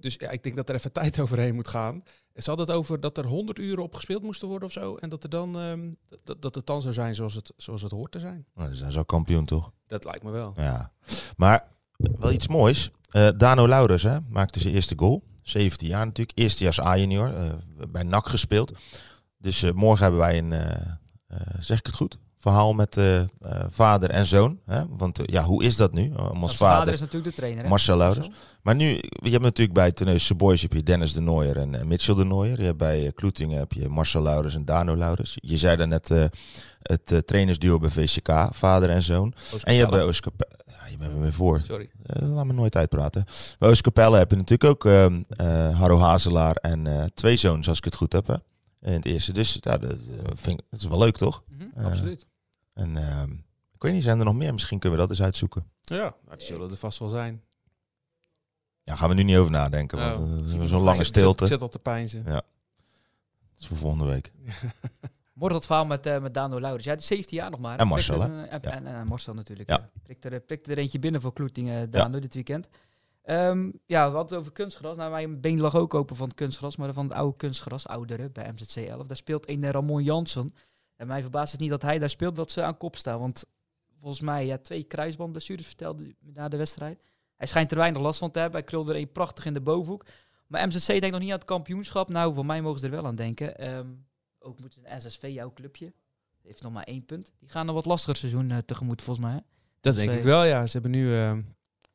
[0.00, 2.02] Dus ja, ik denk dat er even tijd overheen moet gaan.
[2.34, 4.96] Ze hadden het over dat er 100 uren op gespeeld moesten worden of zo.
[4.96, 5.90] En dat, er dan, ehm,
[6.24, 8.46] dat, dat het dan zou zijn zoals het, zoals het hoort te zijn.
[8.54, 9.72] Nou, dan zijn ze al kampioen, toch?
[9.86, 10.52] Dat lijkt me wel.
[10.56, 10.92] Ja.
[11.36, 12.90] Maar wel iets moois.
[13.36, 15.22] Dano Laurens hè, maakte zijn eerste goal.
[15.42, 16.38] 17 jaar natuurlijk.
[16.38, 17.34] Eerstejaars A-junior.
[17.34, 17.44] eh,
[17.88, 18.72] bij NAC gespeeld.
[19.38, 20.70] Dus eh, morgen hebben wij een, eh,
[21.26, 23.00] eh, zeg ik het goed, verhaal met
[23.70, 24.60] vader en zoon.
[24.66, 24.82] Hè?
[24.88, 26.08] Want ja, hoe is dat nu?
[26.08, 27.62] Om Want vader, vader is natuurlijk de trainer.
[27.62, 27.68] Hè?
[27.68, 28.30] Marcel Laurens.
[28.62, 28.86] Maar nu,
[29.22, 32.58] je hebt natuurlijk bij Teneusse Boys heb je Dennis de Nooier en Mitchell de Nooier.
[32.58, 35.36] Je hebt bij Kloetingen heb je Marcel Laurens en Dano Laurens.
[35.40, 36.08] Je zei daarnet
[36.82, 39.34] het trainersduo bij VCK, vader en zoon.
[39.62, 40.56] En je hebt bij Oostkapelle...
[40.66, 41.62] Ja, je bent me weer voor.
[41.64, 41.90] Sorry.
[42.06, 43.24] Laat me nooit uitpraten.
[43.58, 47.84] Bij Oostkapelle heb je natuurlijk ook ehm eh, Harro Hazelaar en twee zoons, als ik
[47.84, 48.26] het goed heb.
[48.26, 48.34] Hè?
[48.80, 49.32] In het eerste.
[49.32, 49.96] Dus ja, dat, eh,
[50.34, 51.44] vind ik, dat is wel leuk, toch?
[51.48, 51.64] Mhm.
[51.74, 52.26] Eh, Absoluut.
[52.72, 53.32] En ehm,
[53.72, 54.52] ik weet niet, zijn er nog meer?
[54.52, 55.70] Misschien kunnen we dat eens uitzoeken.
[55.82, 57.42] Ja, nou, die zullen er vast wel zijn.
[58.82, 59.98] Ja, gaan we nu niet over nadenken.
[59.98, 60.16] Want
[60.54, 61.44] Oh, zo'n lange stilte.
[61.44, 62.22] Ik zit al te pijnzen.
[62.26, 62.32] Ja.
[62.32, 62.42] Dat
[63.58, 64.32] is voor volgende week.
[65.32, 66.84] Morgen dat verhaal met, eh met Dano Laurens.
[66.84, 67.78] Ja, die is 17 jaar nog maar.
[67.78, 68.44] En Marcel, hè?
[68.46, 68.70] En, Ja.
[68.70, 69.68] en, en Marcel natuurlijk.
[69.68, 69.90] Ja.
[70.20, 72.68] Er, prikt er eentje binnen voor Kloetingen, Dano, dit weekend.
[73.28, 74.96] Ehm, ja, we hadden het over kunstgras.
[74.96, 78.30] Nou, mijn been lag ook open van het kunstgras, maar van het oude kunstgras, oudere,
[78.30, 79.06] bij MZC 11.
[79.06, 80.54] Daar speelt een eh, Ramon Jansen.
[80.96, 83.18] En mij verbaast het niet dat hij daar speelt, dat ze aan kop staan.
[83.18, 83.44] Want
[84.00, 87.02] volgens mij, ja, twee kruisbandblessures vertelde na de wedstrijd.
[87.36, 88.58] Hij schijnt er weinig last van te hebben.
[88.58, 90.04] Hij krulde er een prachtig in de bovenhoek.
[90.46, 92.08] Maar MZC denkt nog niet aan het kampioenschap.
[92.08, 93.58] Nou, voor mij mogen ze er wel aan denken.
[93.58, 93.86] Ehm,
[94.38, 95.92] ook moeten ze een SSV, jouw clubje,
[96.42, 97.32] heeft nog maar één punt.
[97.40, 99.34] Die gaan een wat lastiger seizoen eh, tegemoet, volgens mij.
[99.34, 99.40] hè?
[99.80, 100.66] Dat Dus, denk eh, ik wel, ja.
[100.66, 101.14] Ze hebben nu...
[101.14, 101.36] eh,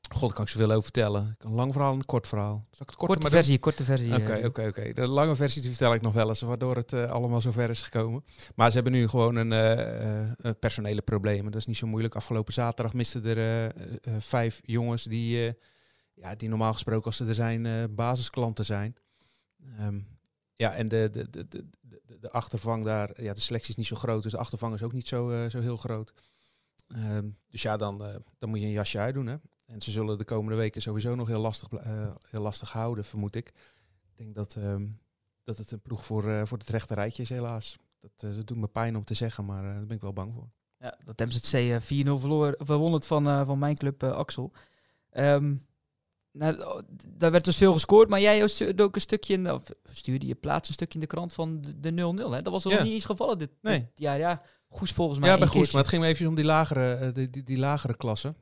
[0.10, 1.30] God, daar kan ik zoveel over vertellen.
[1.30, 2.66] Ik kan een lang verhaal en een kort verhaal.
[2.72, 4.16] Zal ik het korte versie, korte versie.
[4.16, 4.94] Oké, eh, oké, oké.
[4.94, 7.70] De lange versie die vertel ik nog wel eens, waardoor het eh, allemaal zo ver
[7.70, 8.24] is gekomen.
[8.56, 11.52] Maar ze hebben nu gewoon een eh, personele problemen.
[11.52, 12.16] Dat is niet zo moeilijk.
[12.16, 13.74] Afgelopen zaterdag misten er
[14.22, 15.56] vijf jongens die,
[16.13, 18.96] ja, die normaal gesproken als ze er zijn, basisklanten zijn.
[19.78, 20.00] Ehm,
[20.56, 21.66] ja, en de, de, de, de,
[22.20, 24.94] de, achtervang daar, ja, de selectie is niet zo groot, dus de achtervang is ook
[24.94, 26.13] niet zo, zo heel groot.
[26.88, 27.98] Ehm, dus ja, dan,
[28.38, 29.36] dan moet je een jasje uitdoen, hè.
[29.65, 33.36] En ze zullen de komende weken sowieso nog heel lastig, eh, heel lastig houden, vermoed
[33.36, 33.47] ik.
[33.47, 34.86] Ik denk dat, ehm,
[35.43, 37.78] dat het een ploeg voor, eh, voor het rechte rijtje is, helaas.
[37.99, 40.34] Dat, eh, dat doet me pijn om te zeggen, maar daar ben ik wel bang
[40.34, 40.49] voor.
[40.78, 44.52] Ja, dat MZC eh 4-0 verloor, verwon het van, van mijn club Axel.
[45.10, 45.56] Ehm,
[46.32, 49.63] nou, oh, daar werd dus veel gescoord, maar jij stuurde ook een stukje in, of
[49.84, 52.32] stuurde je plaats een stukje in de krant van de- de 0-0.
[52.32, 52.41] hè?
[52.41, 52.84] Dat was er Ja.
[52.84, 53.80] niet eens gevallen dit, Nee.
[53.80, 54.17] dit jaar.
[54.17, 57.12] Ja, Goes volgens mij Ja, bij Goes, maar het ging me even om die lagere,
[57.12, 58.36] die, die, die lagere klassen.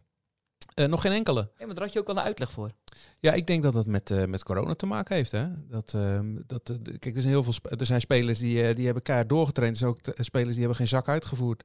[0.73, 1.51] Eh, nog geen enkele.
[1.57, 2.71] Ja, maar daar had je ook al een uitleg voor.
[3.19, 5.31] Ja, ik denk dat dat met, eh, met corona te maken heeft.
[5.31, 5.67] Hè?
[5.67, 9.03] Dat, ehm, dat, eh, kijk, er zijn heel veel er zijn spelers die, die hebben
[9.03, 9.73] keihard doorgetraind.
[9.75, 11.63] Er zijn ook spelers die hebben geen zak uitgevoerd.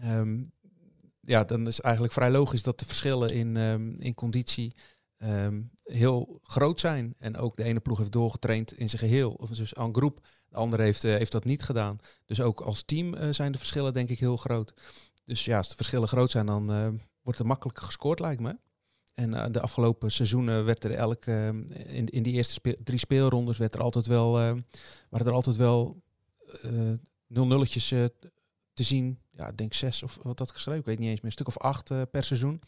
[0.00, 0.42] Ehm,
[1.20, 4.74] ja, dan is eigenlijk vrij logisch dat de verschillen in, ehm, in conditie
[5.84, 7.14] heel groot zijn.
[7.18, 9.32] En ook de ene ploeg heeft doorgetraind in zijn geheel.
[9.32, 10.26] Of dus aan groep.
[10.48, 11.98] De andere heeft, heeft dat niet gedaan.
[12.24, 14.74] Dus ook als team zijn de verschillen denk ik heel groot.
[15.24, 18.56] Dus ja, als de verschillen groot zijn, dan wordt er makkelijker gescoord, lijkt me.
[19.14, 22.98] En eh, de afgelopen seizoenen werd er elk, eh, in, in die eerste speel- drie
[22.98, 24.54] speelrondes werd er altijd wel, eh,
[25.08, 26.02] waren er altijd wel
[27.26, 29.18] nul nulletjes te zien.
[29.30, 31.46] Ja, ik denk zes of wat dat geschreven, ik weet niet eens meer, een stuk
[31.46, 32.60] of acht per seizoen.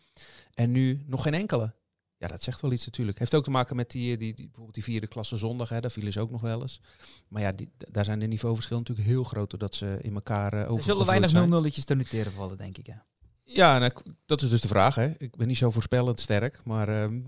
[0.54, 1.74] En nu nog geen enkele.
[2.18, 3.18] Ja, dat zegt wel iets natuurlijk.
[3.18, 5.90] Heeft ook te maken met die, die, die bijvoorbeeld die vierde klasse zondag, hè, daar
[5.90, 6.80] vielen ze ook nog wel eens.
[7.28, 10.60] Maar ja, die, daar zijn de niveauverschillen natuurlijk heel groot, doordat ze in elkaar uh,
[10.60, 12.86] Er zullen weinig 0-0'tjes te noteren vallen, denk ik.
[12.86, 13.06] Ja.
[13.48, 13.92] Ja, nou,
[14.26, 14.94] dat is dus de vraag.
[14.94, 15.12] Hè.
[15.18, 17.20] Ik ben niet zo voorspellend sterk, maar ehm,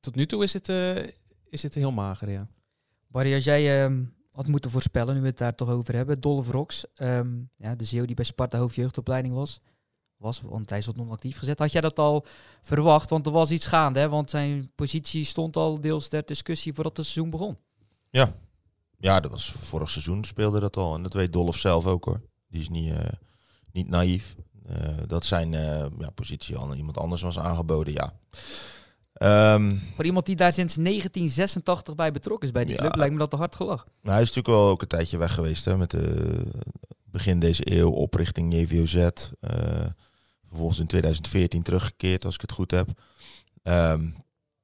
[0.00, 0.96] tot nu toe is het, eh,
[1.48, 2.48] is het heel mager, ja.
[3.06, 6.20] Barry, als jij ehm, had moeten voorspellen, nu we het daar toch over hebben.
[6.20, 9.60] Dolph Rox, ehm, ja, de Zeeuw die bij Sparta hoofdjeugdopleiding was.
[10.16, 11.58] Was, want hij is wat non-actief gezet.
[11.58, 12.24] Had jij dat al
[12.60, 13.10] verwacht?
[13.10, 14.08] Want er was iets gaande, hè?
[14.08, 17.56] Want zijn positie stond al deels ter discussie voordat het seizoen begon.
[18.98, 20.94] Ja, dat was vorig seizoen speelde dat al.
[20.94, 22.20] En dat weet Dolph zelf ook hoor.
[22.48, 23.12] Die is niet, eh,
[23.72, 24.36] niet naïef.
[24.68, 28.12] Eh, dat zijn eh, ja, positie al iemand anders was aangeboden, ja.
[29.12, 32.80] Ehm, Voor iemand die daar sinds 1986 bij betrokken is bij die Ja.
[32.80, 33.84] club, lijkt me dat te hard gelach.
[34.02, 36.42] nou, hij is natuurlijk wel ook een tijdje weg geweest hè, met de
[37.04, 38.94] begin deze eeuw, oprichting JVOZ.
[38.94, 39.10] eh,
[40.48, 42.88] vervolgens in 2014 teruggekeerd, als ik het goed heb.
[43.62, 44.10] Ehm,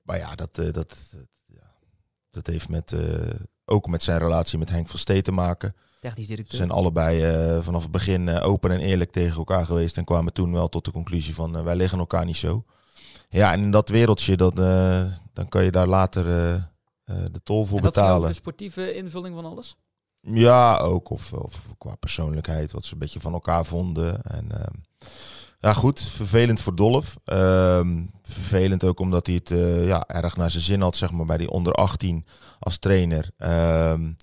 [0.02, 0.96] maar ja, dat, dat, dat,
[1.46, 1.72] ja,
[2.30, 2.94] dat heeft met,
[3.64, 5.74] ook met zijn relatie met Henk van Steen te maken.
[6.02, 6.50] Technisch directeur.
[6.50, 9.96] Ze zijn allebei vanaf het begin open en eerlijk tegen elkaar geweest.
[9.96, 12.64] En kwamen toen wel tot de conclusie van wij liggen elkaar niet zo.
[13.28, 14.56] Ja, en in dat wereldje, dat,
[15.32, 16.24] dan kan je daar later
[17.04, 18.28] de tol voor en dat betalen.
[18.28, 19.76] de sportieve invulling van alles?
[20.20, 21.10] Ja, ook.
[21.10, 24.22] Of, of qua persoonlijkheid, wat ze een beetje van elkaar vonden.
[24.22, 24.74] En ehm,
[25.60, 26.00] ja, goed.
[26.00, 27.16] Vervelend voor Dolf.
[27.24, 31.26] Ehm, vervelend ook omdat hij het uh, ja, erg naar zijn zin had, zeg maar,
[31.26, 32.24] bij die onder 18
[32.58, 33.30] als trainer.
[33.38, 34.16] Um,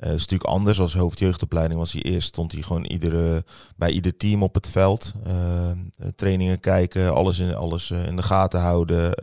[0.00, 0.80] uh, is natuurlijk anders.
[0.80, 3.44] Als hoofdjeugdopleiding was hij eerst, stond hij gewoon iedere,
[3.76, 5.12] bij ieder team op het veld.
[5.26, 5.32] Uh,
[6.16, 9.14] trainingen kijken, alles in, alles in de gaten houden.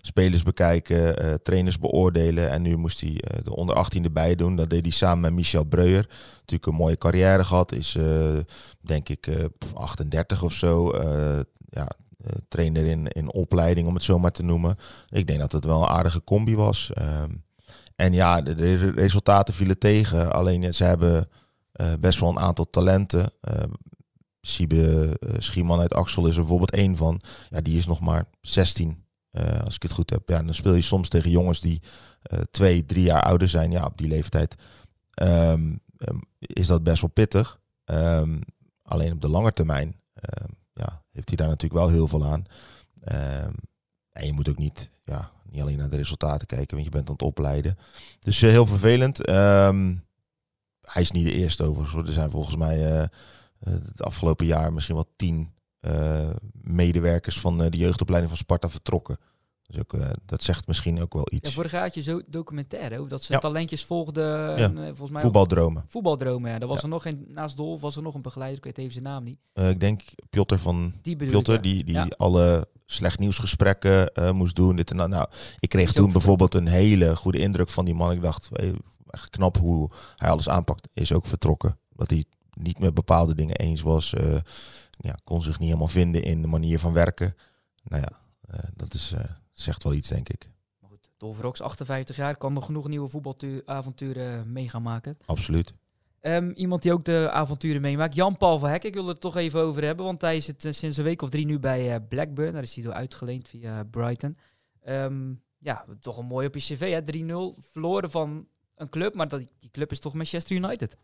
[0.00, 2.50] spelers bekijken, trainers beoordelen.
[2.50, 4.56] En nu moest hij de onder 18 erbij doen.
[4.56, 6.08] Dat deed hij samen met Michel Breuer.
[6.34, 7.72] Natuurlijk een mooie carrière gehad.
[7.72, 7.96] Is
[8.80, 10.92] denk ik 38 of zo.
[11.70, 11.88] ja,
[12.48, 14.76] trainer in, in opleiding, om het zo maar te noemen.
[15.08, 16.90] Ik denk dat het wel een aardige combi was.
[16.92, 17.30] Ehm,
[17.96, 20.32] en ja, de, resultaten vielen tegen.
[20.32, 21.28] Alleen ze hebben
[21.80, 23.32] uh, best wel een aantal talenten.
[23.50, 23.62] Uh,
[24.40, 25.16] Siebe
[25.68, 27.20] uit Axel is er bijvoorbeeld één van.
[27.50, 29.04] Ja, die is nog maar 16,
[29.64, 30.28] als ik het goed heb.
[30.28, 31.82] Ja, dan speel je soms tegen jongens die
[32.50, 33.70] twee, drie jaar ouder zijn.
[33.70, 34.54] Ja, op die leeftijd
[35.22, 35.80] um,
[36.38, 37.60] is dat best wel pittig.
[38.82, 40.00] Alleen op de lange termijn
[41.12, 42.46] heeft hij daar natuurlijk wel heel veel aan.
[44.12, 47.06] en je moet ook niet ja, niet alleen naar de resultaten kijken, want je bent
[47.08, 47.78] aan het opleiden.
[48.20, 49.28] Dus uh, heel vervelend.
[49.28, 50.04] Um,
[50.80, 52.08] hij is niet de eerste overigens.
[52.08, 53.08] Er zijn volgens mij uh,
[53.64, 55.52] het afgelopen jaar misschien wel tien
[56.52, 59.18] medewerkers van de jeugdopleiding van Sparta vertrokken.
[59.72, 59.96] Dus ook,
[60.26, 61.48] dat zegt misschien ook wel iets.
[61.48, 64.24] Ja, vorig jaar had je zo documentaire, hoe dat ze talentjes volgden.
[64.24, 64.56] Ja.
[64.56, 65.84] En, volgens mij voetbaldromen.
[65.88, 66.58] Voetbaldromen, ja.
[66.58, 68.92] Er was er nog een, naast Dolf was er nog een begeleider, ik weet even
[68.92, 69.38] zijn naam niet.
[69.54, 74.76] ik denk Piotr van die Piotr, die, die alle slecht nieuwsgesprekken uh, moest doen.
[74.76, 75.08] Dit en dat.
[75.08, 75.26] Nou,
[75.58, 78.12] ik kreeg toen bijvoorbeeld een hele goede indruk van die man.
[78.12, 78.48] Ik dacht,
[79.10, 80.88] echt knap hoe hij alles aanpakt.
[80.94, 81.78] Is ook vertrokken.
[81.92, 84.14] Dat hij niet met bepaalde dingen eens was.
[84.90, 87.36] Ja, kon zich niet helemaal vinden in de manier van werken.
[87.84, 88.12] Nou ja,
[88.74, 89.14] dat is,
[89.52, 90.50] zegt wel iets, denk ik.
[91.22, 95.18] Dolverox, 58 jaar, kan nog genoeg nieuwe voetbalavonturen mee gaan maken.
[95.26, 95.72] Absoluut.
[96.20, 98.14] Um, iemand die ook de avonturen meemaakt.
[98.14, 100.04] Jan-Paul van Hek, ik wil het toch even over hebben.
[100.04, 102.52] Want hij zit uh, sinds een week of drie nu bij uh, Blackburn.
[102.52, 104.38] Daar is hij door uitgeleend via Brighton.
[104.88, 107.00] Um, ja, toch een mooi op je cv.
[107.58, 109.14] 3-0 verloren van een club.
[109.14, 110.96] Maar dat, die club is toch Manchester United?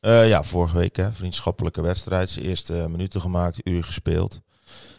[0.00, 2.30] Uh, ja, vorige week hè, vriendschappelijke wedstrijd.
[2.30, 4.40] Zijn eerste minuten gemaakt, uur gespeeld.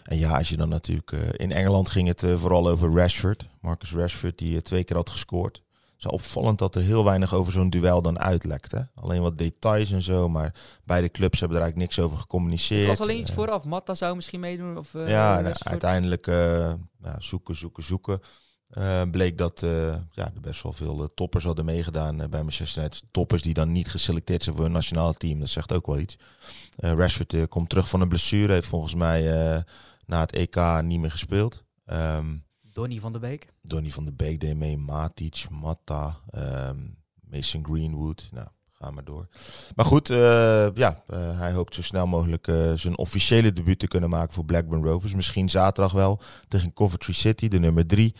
[0.03, 1.11] En ja, als je dan natuurlijk...
[1.11, 3.47] in Engeland ging het vooral over Rashford.
[3.61, 5.63] Marcus Rashford, die twee keer had gescoord
[6.05, 8.71] is opvallend dat er heel weinig over zo'n duel dan uitlekt.
[8.71, 8.79] Hè?
[8.95, 12.89] Alleen wat details en zo, maar beide clubs hebben er eigenlijk niks over gecommuniceerd.
[12.89, 13.65] Het was alleen iets uh, vooraf.
[13.65, 14.77] Matta zou misschien meedoen?
[14.77, 16.73] Of, uh, ja, uiteindelijk uh,
[17.03, 18.21] ja, zoeken, zoeken, zoeken.
[19.11, 19.59] bleek dat
[20.11, 23.03] ja, er best wel veel toppers hadden meegedaan bij Manchester United.
[23.11, 25.39] Toppers die dan niet geselecteerd zijn voor een nationale team.
[25.39, 26.17] Dat zegt ook wel iets.
[26.75, 28.53] Rashford komt terug van een blessure.
[28.53, 29.21] Heeft volgens mij
[30.05, 31.63] na het EK niet meer gespeeld.
[31.85, 33.47] Um, Donny van der Beek.
[33.61, 36.19] Donny van der Beek deed mee, Matic, Matta,
[36.69, 36.97] um,
[37.29, 38.29] Mason Greenwood.
[38.31, 39.27] Nou, ga maar door.
[39.75, 40.17] Maar goed, uh,
[40.73, 44.45] ja, uh, hij hoopt zo snel mogelijk uh, zijn officiële debuut te kunnen maken voor
[44.45, 45.15] Blackburn Rovers.
[45.15, 48.15] Misschien zaterdag wel tegen Coventry City, de nummer drie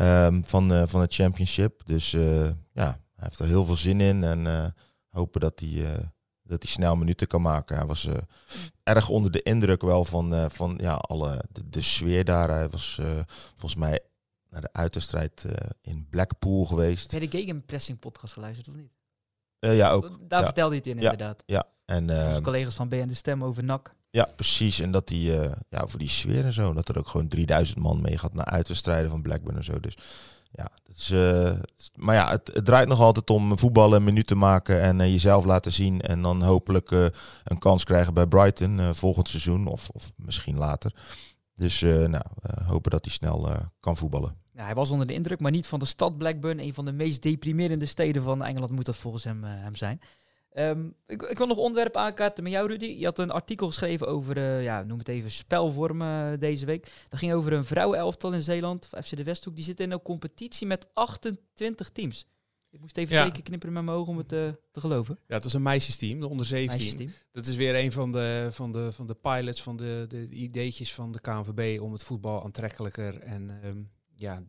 [0.00, 1.80] um, van, van het championship.
[1.84, 2.10] Dus
[2.72, 4.74] ja, hij heeft er heel veel zin in en
[5.08, 6.10] hopen dat hij
[6.48, 7.76] dat hij snel minuten kan maken.
[7.76, 8.14] Hij was uh,
[8.82, 12.50] erg onder de indruk wel van, uh, van ja, alle, de, de, sfeer daar.
[12.50, 13.06] Hij was uh,
[13.50, 14.00] volgens mij
[14.50, 15.44] naar de uiterstrijd
[15.82, 17.10] in Blackpool geweest.
[17.10, 18.92] Heb je de Gegenpressing podcast geluisterd of niet?
[19.58, 20.18] ja, ook.
[20.28, 21.42] Daar vertelde hij het in ja, inderdaad.
[21.46, 23.94] Ja, en Onze collega's van BN De Stem over NAC.
[24.10, 24.80] Ja, precies.
[24.80, 25.32] En dat die,
[25.68, 28.44] ja, voor die sfeer en zo, dat er ook gewoon 3000 man mee gaat naar
[28.44, 29.80] uitwedstrijden van Blackburn en zo.
[29.80, 29.96] Dus
[30.50, 30.70] ja,
[31.12, 31.60] uh,
[31.94, 36.00] maar ja, het, draait nog altijd om voetballen, te maken en uh, jezelf laten zien.
[36.00, 37.06] En dan hopelijk uh,
[37.44, 40.92] een kans krijgen bij Brighton volgend seizoen of, of misschien later.
[41.54, 42.22] Dus nou,
[42.64, 43.48] hopen dat hij snel
[43.80, 44.36] kan voetballen.
[44.54, 46.60] Hij was onder de indruk, maar niet van de stad Blackburn.
[46.60, 50.00] Een van de meest deprimerende steden van Engeland moet dat volgens hem, hem zijn.
[50.58, 52.86] Um, ik, ik, wil nog onderwerp aankaarten met jou, Rudy.
[52.86, 56.92] Je had een artikel geschreven over, uh, ja, noem het even, spelvormen uh, deze week.
[57.08, 59.56] Dat ging over een vrouwenelftal in Zeeland, FC de Westhoek.
[59.56, 62.26] Die zit in een competitie met 28 teams.
[62.70, 63.20] Ik moest even ja.
[63.20, 65.18] twee keer knipperen met mijn ogen om het uh, te geloven.
[65.26, 66.76] Ja, het was een meisjesteam, de onder 17.
[66.76, 67.12] Meisjesteam.
[67.32, 70.94] Dat is weer een van de, van de, van de pilots, van de, de ideetjes
[70.94, 74.42] van de KNVB om het voetbal aantrekkelijker en um, ja,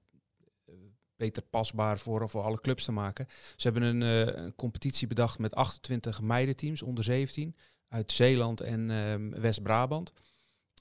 [1.20, 3.28] beter pasbaar voor, voor alle clubs te maken.
[3.56, 7.56] Ze hebben een, uh, een competitie bedacht met 28 meidenteams onder 17
[7.88, 10.14] uit Zeeland en um, West-Brabant.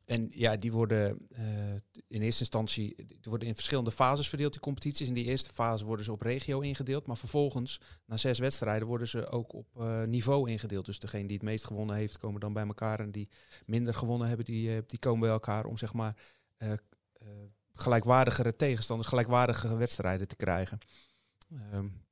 [0.05, 1.41] en ja, die worden uh,
[2.09, 5.09] in eerste instantie die worden in verschillende fases verdeeld, die competities.
[5.09, 7.07] In die eerste fase worden ze op regio ingedeeld.
[7.07, 10.84] Maar vervolgens, na zes wedstrijden, worden ze ook op uh, niveau ingedeeld.
[10.84, 13.01] Dus degene die het meest gewonnen heeft, komen dan bij elkaar.
[13.01, 13.28] En die
[13.66, 16.16] minder gewonnen hebben, die, die komen bij elkaar om zeg maar
[17.81, 20.79] gelijkwaardigere tegenstanders, gelijkwaardige wedstrijden te krijgen.
[21.74, 22.07] Um,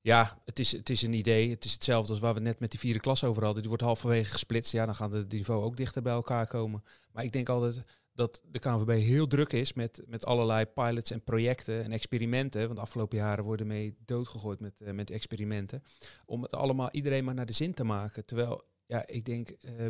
[0.00, 1.50] ja, het is, het is een idee.
[1.50, 3.60] Het is hetzelfde als waar we net met die vierde klas over hadden.
[3.60, 4.72] Die wordt halverwege gesplitst.
[4.72, 6.84] Ja, dan gaan de niveau ook dichter bij elkaar komen.
[7.12, 11.24] Maar ik denk altijd dat de KNVB heel druk is met, met allerlei pilots en
[11.24, 12.62] projecten en experimenten.
[12.62, 15.82] Want de afgelopen jaren worden mee doodgegooid met, uh, met experimenten.
[16.24, 18.24] Om het allemaal iedereen maar naar de zin te maken.
[18.24, 19.86] Terwijl, ja, ik denk, uh,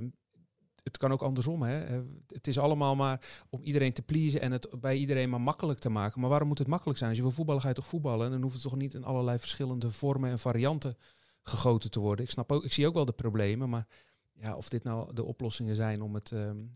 [0.83, 1.63] het kan ook andersom.
[1.63, 1.85] Hè?
[1.85, 5.79] Eh, het is allemaal maar om iedereen te pleasen en het bij iedereen maar makkelijk
[5.79, 6.21] te maken.
[6.21, 7.11] Maar waarom moet het makkelijk zijn?
[7.11, 8.27] Als je wil voetballen, ga je toch voetballen?
[8.27, 10.97] En dan hoeft het toch niet in allerlei verschillende vormen en varianten
[11.43, 12.25] gegoten te worden.
[12.25, 13.87] Ik snap ook, ik zie ook wel de problemen, maar
[14.33, 16.73] ja, of dit nou de oplossingen zijn om het, um,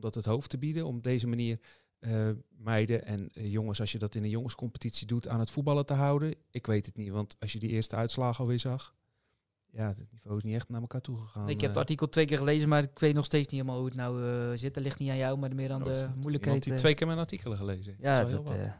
[0.00, 1.60] dat het hoofd te bieden, om deze manier
[2.00, 5.94] uh, meiden en jongens, als je dat in een jongenscompetitie doet, aan het voetballen te
[5.94, 6.34] houden.
[6.50, 8.94] Ik weet het niet, want als je die eerste uitslagen alweer zag,
[9.70, 11.44] ja, het niveau is niet echt naar elkaar toe gegaan.
[11.44, 11.82] Nee, ik heb het eh.
[11.82, 14.58] artikel twee keer gelezen, maar ik weet nog steeds niet helemaal hoe het nou uh,
[14.58, 14.74] zit.
[14.74, 16.62] Dat ligt niet aan jou, maar meer aan de moeilijkheid.
[16.62, 17.96] die twee keer mijn artikelen gelezen.
[18.00, 18.72] Ja, dat, dat uh,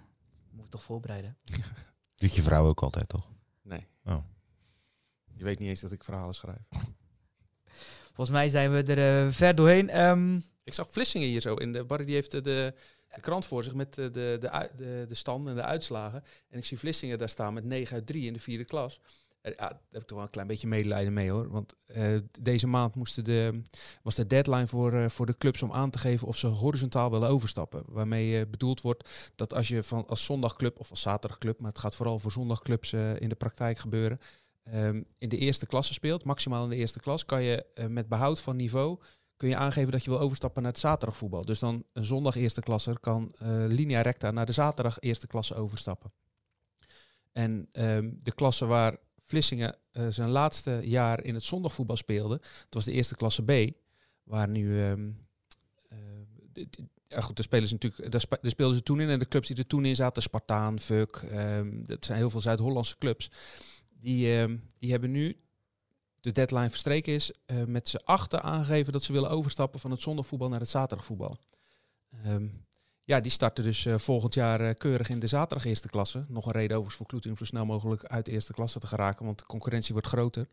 [0.51, 1.37] moet ik toch voorbereiden.
[2.17, 3.31] Doet je vrouw ook altijd, toch?
[3.63, 3.87] Nee.
[4.05, 4.25] Oh.
[5.35, 6.69] Je weet niet eens dat ik verhalen schrijf.
[8.15, 10.01] Volgens mij zijn we er ver doorheen.
[10.01, 11.55] Um, ik zag Vlissingen hier zo.
[11.55, 12.75] In de, Barry die heeft de, de
[13.21, 16.25] krant voor zich met de, de, de, de, de stand en de uitslagen.
[16.49, 19.01] En ik zie Vlissingen daar staan met 9 uit 3 in de vierde klas.
[19.43, 21.51] Ja, daar heb ik toch wel een klein beetje medelijden mee hoor.
[21.51, 23.63] Want uh, deze maand moesten de,
[24.03, 27.11] was de deadline voor, uh, voor de clubs om aan te geven of ze horizontaal
[27.11, 27.83] willen overstappen.
[27.87, 31.95] Waarmee bedoeld wordt dat als je van als zondagclub of als zaterdagclub, maar het gaat
[31.95, 34.19] vooral voor zondagclubs in de praktijk gebeuren,
[34.75, 38.41] um, in de eerste klasse speelt, maximaal in de eerste klas, kan je met behoud
[38.41, 38.99] van niveau
[39.37, 41.45] kun je aangeven dat je wil overstappen naar het zaterdagvoetbal.
[41.45, 43.33] Dus dan een zondag eerste klasser kan
[43.69, 46.13] linea recta naar de zaterdag eerste klasse overstappen.
[47.33, 48.97] En um, de klasse waar
[49.29, 52.35] Vlissingen uh, zijn laatste jaar in het zondagvoetbal speelde.
[52.35, 53.73] Het was de eerste klasse B,
[54.23, 54.69] waar nu...
[54.69, 54.93] Uh,
[57.09, 59.09] ja goed, daar, spelen ze natuurlijk, daar, speelden ze toen in.
[59.09, 62.41] En de clubs die er toen in zaten, Spartaan, Fuck, um, dat zijn heel veel
[62.41, 63.31] Zuid-Hollandse clubs.
[64.01, 65.37] Die, um, die hebben nu,
[66.21, 70.03] de deadline verstreken is, uh, met z'n achter aangegeven dat ze willen overstappen van het
[70.03, 71.39] zondagvoetbal naar het zaterdagvoetbal.
[73.09, 76.25] Ja, die starten dus uh, volgend jaar uh, keurig in de zaterdag eerste klasse.
[76.29, 78.87] Nog een reden overigens voor Kloeting om zo snel mogelijk uit de eerste klasse te
[78.87, 80.49] geraken, want de concurrentie wordt groter.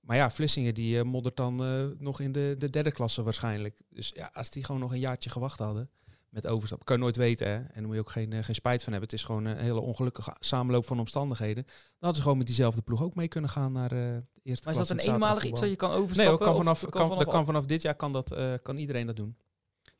[0.00, 1.56] Maar ja, Vlissingen die uh, moddert dan
[1.98, 3.80] nog in de, de derde klasse waarschijnlijk.
[3.88, 5.90] Dus ja, als die gewoon nog een jaartje gewacht hadden
[6.28, 7.46] met overstap, kan je nooit weten.
[7.46, 7.54] Hè?
[7.54, 9.10] En daar moet je ook geen, geen spijt van hebben.
[9.10, 11.64] Het is gewoon een hele ongelukkige samenloop van omstandigheden.
[11.64, 14.64] Dan hadden ze gewoon met diezelfde ploeg ook mee kunnen gaan naar de eerste klasse.
[14.64, 16.38] Maar is dat een eenmalig iets dat je kan overstappen?
[16.38, 19.16] Nee, kan vanaf, kan, kan, vanaf, kan vanaf dit jaar kan, dat, kan iedereen dat
[19.16, 19.36] doen.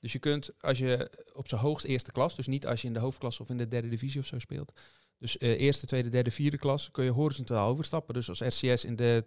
[0.04, 2.92] Dus je kunt, als je op zijn hoogst eerste klas, dus niet als je in
[2.92, 4.72] de hoofdklasse of in de derde divisie of zo speelt.
[5.18, 8.14] Dus uh, eerste, tweede, derde, vierde klas kun je horizontaal overstappen.
[8.14, 9.26] Dus als RCS in de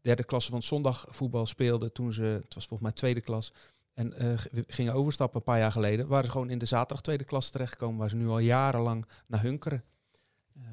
[0.00, 3.52] derde klasse van zondagvoetbal speelde, toen ze, het was volgens mij tweede klas,
[3.94, 7.24] en uh, gingen overstappen een paar jaar geleden, waren ze gewoon in de zaterdag tweede
[7.24, 9.84] klas terechtgekomen, waar ze nu al jarenlang naar hunkeren.
[10.56, 10.64] Uh,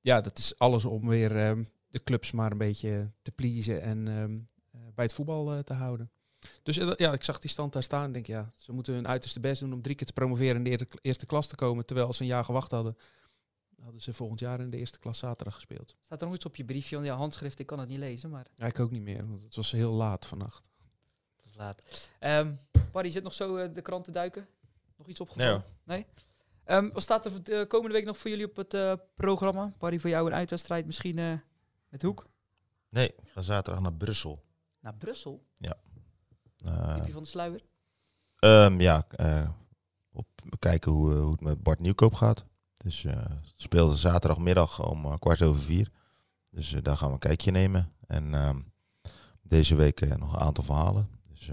[0.00, 4.08] ja, dat is alles om weer ehm, de clubs maar een beetje te pleasen en
[4.08, 4.38] ehm,
[4.70, 6.10] eh, bij het voetbal te houden.
[6.62, 9.08] Dus eh, ja, ik zag die stand daar staan en denk ja, ze moeten hun
[9.08, 11.86] uiterste best doen om drie keer te promoveren in de eerste klas te komen.
[11.86, 12.96] Terwijl ze een jaar gewacht hadden,
[13.82, 15.94] hadden ze volgend jaar in de eerste klas zaterdag gespeeld.
[16.04, 16.98] Staat er nog iets op je briefje?
[16.98, 18.46] Ja, handschrift, ik kan het niet lezen, maar...
[18.54, 20.70] Ja, ik ook niet meer, want het was heel laat vannacht.
[21.36, 21.82] Het was laat.
[22.20, 22.60] Um,
[22.92, 24.48] Barry, zit nog zo uh, de krant te duiken?
[24.96, 25.64] Nog iets opgevallen?
[25.84, 26.06] Nee?
[26.64, 26.76] nee?
[26.76, 29.72] Um, wat staat er de komende week nog voor jullie op het uh, programma?
[29.78, 31.32] Barry, voor jou een uitwedstrijd misschien uh,
[31.88, 32.26] met Hoek?
[32.88, 34.44] Nee, ik ga zaterdag naar Brussel.
[34.80, 35.44] Naar Brussel?
[35.54, 35.76] Ja.
[36.68, 37.60] Uh, van de sluier?
[38.40, 39.48] Um, ja, uh,
[40.12, 40.26] op,
[40.58, 42.44] kijken hoe, hoe het met Bart Nieuwkoop gaat.
[42.76, 43.12] Dus uh,
[43.56, 45.90] speelde zaterdagmiddag om kwart over vier.
[46.50, 47.92] Dus daar gaan we een kijkje nemen.
[48.06, 48.60] En ehm,
[49.42, 51.08] deze week nog een aantal verhalen.
[51.28, 51.50] Dus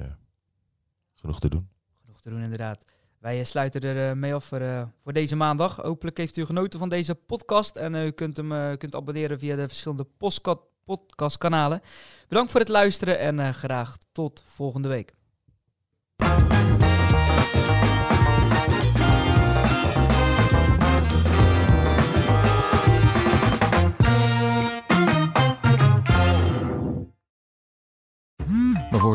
[1.16, 1.70] genoeg te doen.
[2.01, 2.86] Genoeg te doen, inderdaad.
[3.20, 5.76] Wij sluiten er mee af voor, voor, deze maandag.
[5.76, 7.76] Hopelijk heeft u genoten van deze podcast.
[7.76, 10.07] En u kunt hem kunt abonneren via de verschillende
[10.86, 11.81] podcastkanalen.
[12.27, 15.13] Bedankt voor het luisteren en uh, graag tot volgende week.